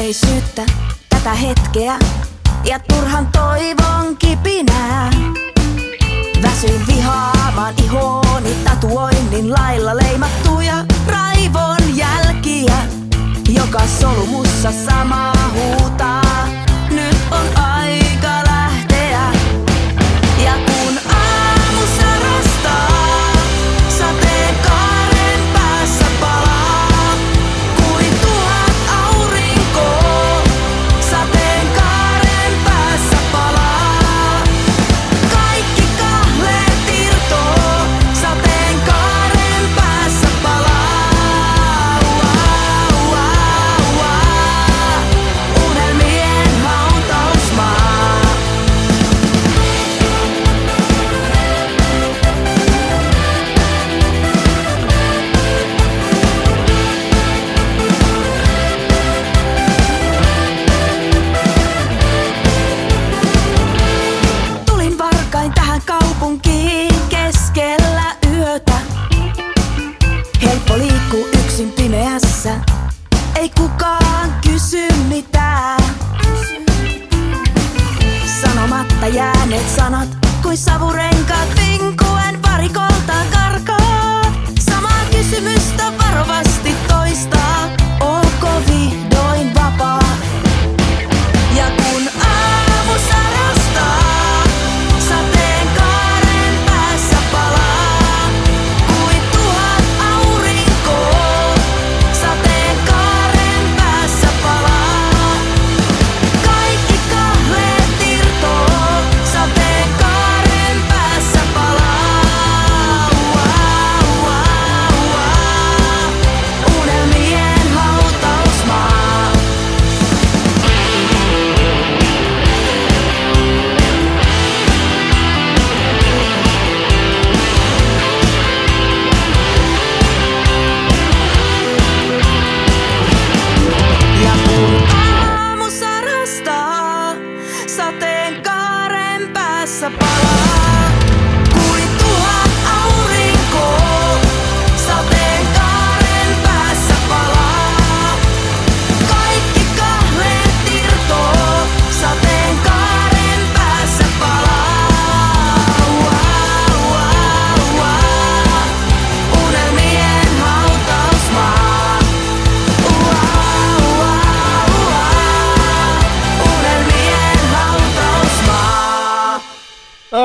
[0.09, 0.65] Menneisyyttä,
[1.09, 1.99] tätä hetkeä
[2.63, 5.11] ja turhan toivon kipinää.
[6.41, 12.77] Väsyin vihaamaan ihooni tatuoinnin lailla leimattuja raivon jälkiä.
[13.49, 16.47] Joka solmussa sama huutaa,
[16.89, 18.08] nyt on aika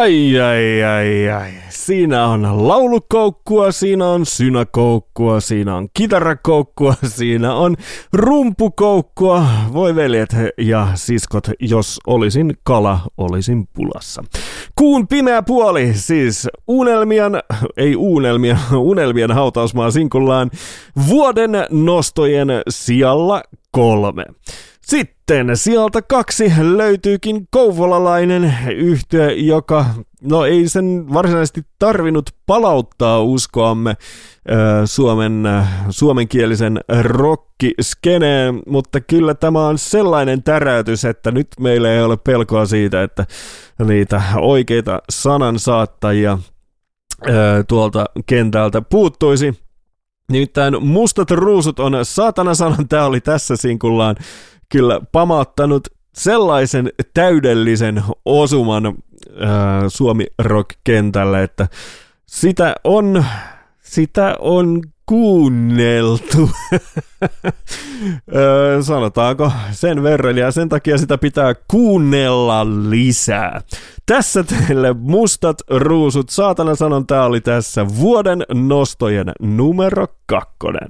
[0.05, 1.51] Ai, ai, ai, ai.
[1.69, 7.77] Siinä on laulukoukkua, siinä on synäkoukkua, siinä on kitarakoukkua, siinä on
[8.13, 9.47] rumpukoukkua.
[9.73, 14.25] Voi veljet ja siskot, jos olisin kala, olisin pulassa.
[14.75, 17.33] Kuun pimeä puoli, siis unelmien,
[17.77, 18.59] ei unelmien,
[18.91, 20.51] unelmien hautausmaa sinkullaan
[21.09, 24.25] vuoden nostojen sijalla kolme.
[24.87, 29.87] Sitten sieltä kaksi löytyykin kouvolalainen yhtiö, joka,
[30.23, 33.97] no ei sen varsinaisesti tarvinnut palauttaa uskoamme
[34.85, 35.43] Suomen,
[35.91, 43.03] suomenkielisen rockiskeneen, mutta kyllä tämä on sellainen täräytys, että nyt meillä ei ole pelkoa siitä,
[43.03, 43.27] että
[43.87, 46.39] niitä oikeita sanansaattajia
[47.69, 49.55] tuolta kentältä puuttuisi.
[50.33, 54.17] Nimittäin mustat ruusut on saatana sanan, tämä oli tässä sinkullaan
[54.69, 58.93] kyllä pamauttanut sellaisen täydellisen osuman äh,
[59.89, 61.69] Suomi Rock-kentälle, että
[62.27, 63.25] sitä on,
[63.83, 66.51] sitä on kuunneltu.
[68.35, 73.61] öö, sanotaanko sen verran, ja sen takia sitä pitää kuunnella lisää.
[74.07, 76.31] Tässä teille mustat ruusut.
[76.31, 80.89] Saatana sanon, tää oli tässä vuoden nostojen numero kakkonen.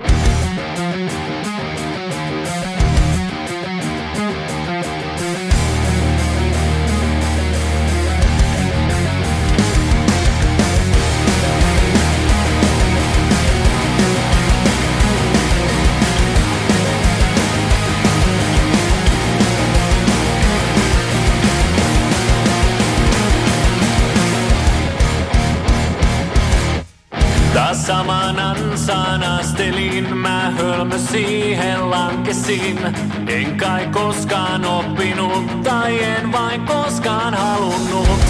[28.76, 32.78] Sanastelin, mä hölmö siihen lankesin.
[33.26, 38.20] En kai koskaan oppinut tai en vain koskaan halunnut.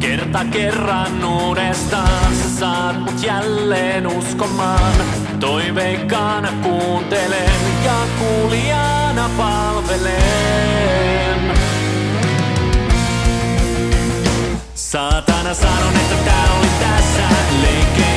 [0.00, 4.94] Kerta kerran uudestaan sä saat mut jälleen uskomaan.
[5.40, 7.50] Toiveikkaana kuuntelen
[7.84, 10.24] ja kuulijana palvelen.
[14.74, 17.28] Saatana sanon, että tää oli tässä.
[17.62, 18.13] Leikkein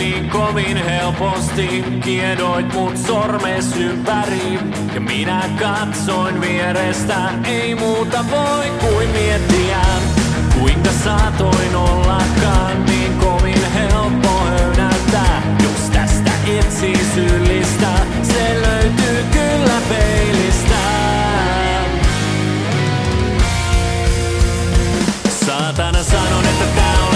[0.00, 4.58] niin kovin helposti, kiedoit mut sormes ympäri.
[4.94, 9.80] Ja minä katsoin vierestä, ei muuta voi kuin miettiä.
[10.58, 15.56] Kuinka saatoin ollakaan niin kovin helppo höynäyttää.
[15.62, 17.90] Jos tästä etsii syyllistä,
[18.22, 20.80] se löytyy kyllä peilistä.
[25.46, 27.09] Saatana sanon, että tää oli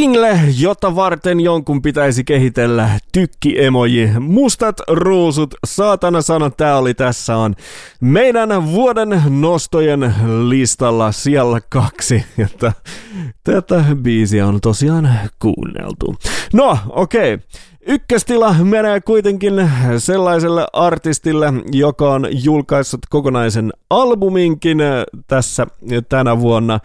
[0.00, 4.10] Single, jota varten jonkun pitäisi kehitellä tykki-emoji.
[4.20, 7.54] Mustat ruusut, saatana sana, tää oli tässä on
[8.00, 10.14] meidän vuoden nostojen
[10.48, 12.24] listalla siellä kaksi.
[13.44, 16.16] Tätä biisiä on tosiaan kuunneltu.
[16.52, 17.34] No, okei.
[17.34, 17.46] Okay.
[17.86, 25.66] Ykköstila menee kuitenkin sellaiselle artistille, joka on julkaissut kokonaisen albuminkin äh, tässä
[26.08, 26.78] tänä vuonna.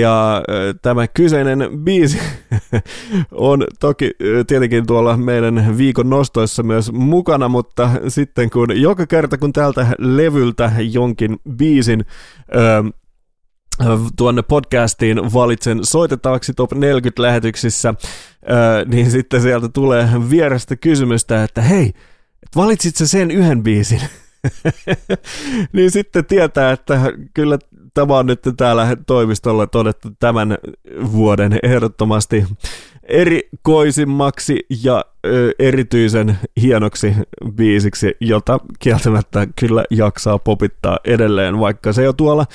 [0.00, 0.42] Ja äh,
[0.82, 2.18] tämä kyseinen biisi
[3.32, 9.38] on toki äh, tietenkin tuolla meidän viikon nostoissa myös mukana, mutta sitten kun joka kerta
[9.38, 12.04] kun tältä levyltä jonkin biisin
[12.56, 12.82] öö,
[14.16, 17.94] tuonne podcastiin valitsen soitettavaksi top 40 lähetyksissä,
[18.86, 21.92] niin sitten sieltä tulee vierestä kysymystä, että hei,
[22.56, 24.00] valitsit sä sen yhden biisin?
[25.72, 27.58] niin sitten tietää, että kyllä
[27.94, 30.58] tämä on nyt täällä toimistolla todettu tämän
[31.12, 32.44] vuoden ehdottomasti
[33.08, 37.14] erikoisimmaksi ja ö, erityisen hienoksi
[37.54, 42.46] biisiksi, jota kieltämättä kyllä jaksaa popittaa edelleen, vaikka se jo tuolla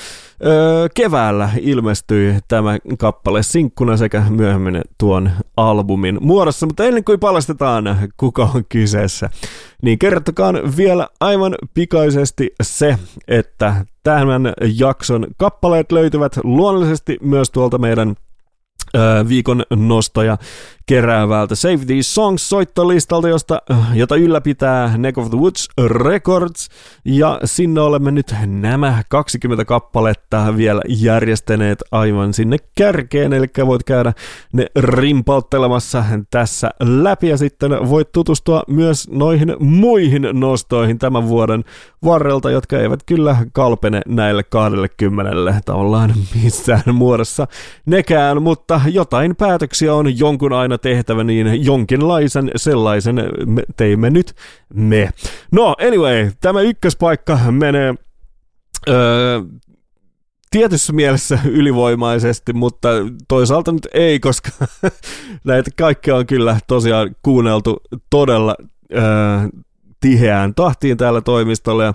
[0.46, 6.66] ö, keväällä ilmestyi tämä kappale sinkkuna sekä myöhemmin tuon albumin muodossa.
[6.66, 9.30] Mutta ennen kuin paljastetaan, kuka on kyseessä,
[9.82, 12.98] niin kertokaa vielä aivan pikaisesti se,
[13.28, 18.16] että tämän jakson kappaleet löytyvät luonnollisesti myös tuolta meidän
[19.30, 20.38] viikon nostoja
[20.86, 23.62] keräävältä Save These Songs soittolistalta, josta,
[23.94, 26.70] jota ylläpitää Neck of the Woods Records.
[27.06, 34.14] Ja sinne olemme nyt nämä 20 kappaletta vielä järjestäneet aivan sinne kärkeen, eli voit käydä
[34.54, 37.28] ne rimpauttelemassa tässä läpi.
[37.28, 41.64] Ja sitten voit tutustua myös noihin muihin nostoihin tämän vuoden
[42.06, 46.14] varrelta, jotka eivät kyllä kalpene näille 20 tavallaan
[46.44, 47.48] missään muodossa
[47.86, 53.16] nekään, mutta jotain päätöksiä on jonkun aina tehtävä, niin jonkinlaisen sellaisen
[53.46, 54.34] me teimme nyt
[54.74, 55.10] me.
[55.52, 57.94] No, anyway, tämä ykköspaikka menee
[58.90, 59.42] öö,
[60.52, 62.90] tietyssä mielessä ylivoimaisesti, mutta
[63.28, 64.50] toisaalta nyt ei, koska
[65.44, 68.56] näitä kaikkea on kyllä tosiaan kuunneltu todella
[68.94, 69.02] öö,
[70.00, 71.94] tiheään tahtiin täällä toimistolla ja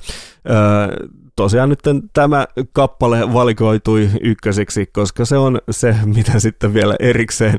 [0.50, 1.80] öö, tosiaan nyt
[2.12, 7.58] tämä kappale valikoitui ykköseksi, koska se on se, mitä sitten vielä erikseen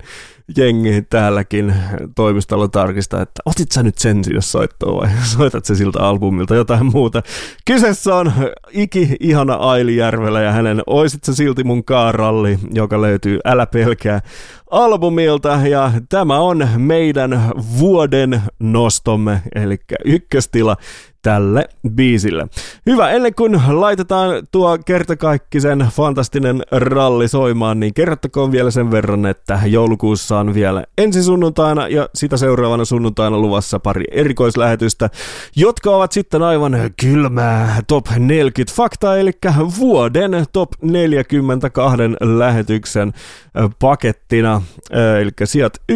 [0.58, 1.74] jengi täälläkin
[2.16, 6.86] toimistolla tarkistaa, että otit sä nyt sen sinne soittoon vai soitat se siltä albumilta jotain
[6.86, 7.22] muuta.
[7.66, 8.32] Kyseessä on
[8.72, 14.22] iki ihana Aili Järvelä ja hänen Oisit sä silti mun kaaralli, joka löytyy Älä pelkää
[14.72, 20.78] albumilta ja tämä on meidän vuoden nostomme, eli ykköstila
[21.26, 22.48] tälle biisille.
[22.86, 29.60] Hyvä, ennen kuin laitetaan tuo kertakaikkisen fantastinen ralli soimaan, niin kerrottakoon vielä sen verran, että
[29.66, 35.10] joulukuussa on vielä ensi sunnuntaina ja sitä seuraavana sunnuntaina luvassa pari erikoislähetystä,
[35.56, 39.32] jotka ovat sitten aivan kylmää top 40 faktaa, eli
[39.80, 43.14] vuoden top 42 lähetyksen
[43.80, 44.62] pakettina,
[45.22, 45.96] eli sijat 1-40,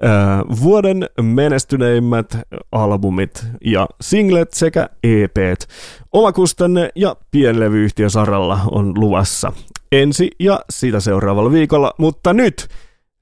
[0.62, 2.38] vuoden menestyneimmät
[2.72, 5.68] albumit ja singlet sekä EPt.
[6.12, 9.52] Omakustanne ja pienlevyyhtiö Saralla on luvassa
[9.92, 12.68] ensi ja sitä seuraavalla viikolla, mutta nyt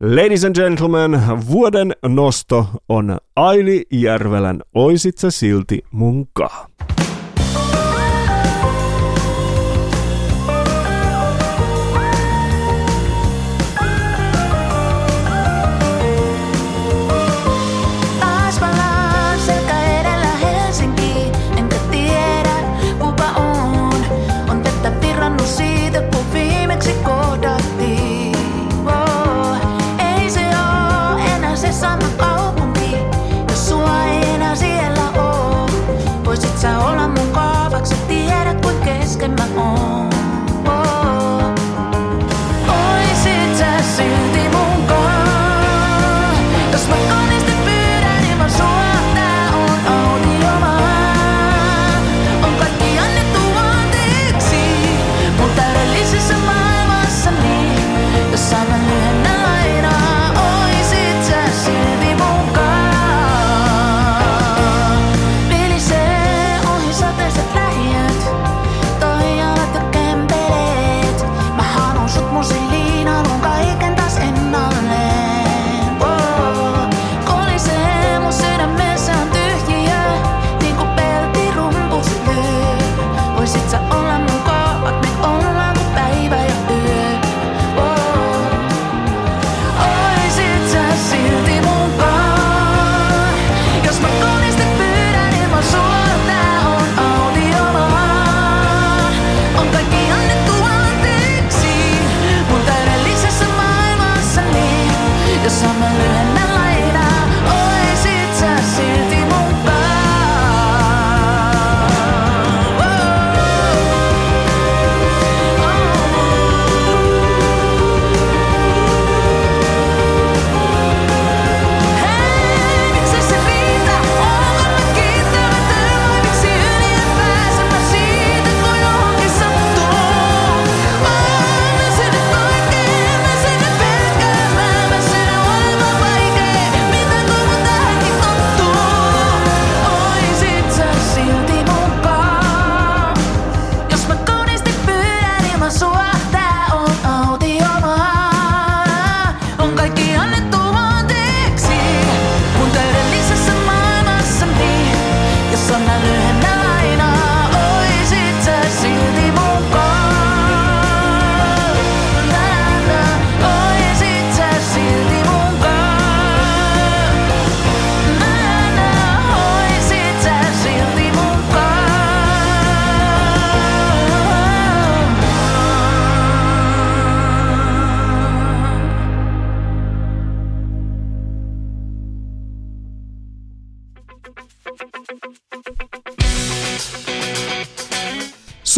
[0.00, 1.20] Ladies and gentlemen,
[1.50, 6.66] vuoden nosto on Aili Järvelän Oisit sä silti munkaa.
[46.88, 47.33] my honest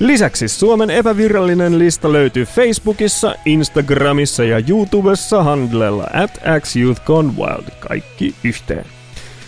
[0.00, 8.84] Lisäksi Suomen epävirallinen lista löytyy Facebookissa, Instagramissa ja YouTubessa handlella at xyouthgonewild, kaikki yhteen.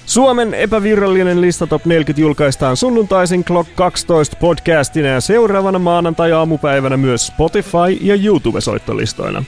[0.06, 7.98] Suomen epävirallinen lista Top 40 julkaistaan sunnuntaisin Clock 12 podcastina ja seuraavana maanantai-aamupäivänä myös Spotify
[8.00, 9.44] ja YouTube-soittolistoina.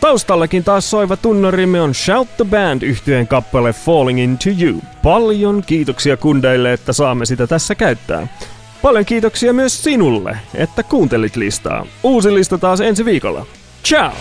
[0.00, 4.80] Taustallakin taas soiva tunnarimme on Shout the Band yhtyeen kappale Falling Into You.
[5.02, 8.28] Paljon kiitoksia kundeille, että saamme sitä tässä käyttää.
[8.84, 11.86] Paljon kiitoksia myös sinulle, että kuuntelit listaa.
[12.02, 13.46] Uusi lista taas ensi viikolla.
[13.84, 14.12] Ciao!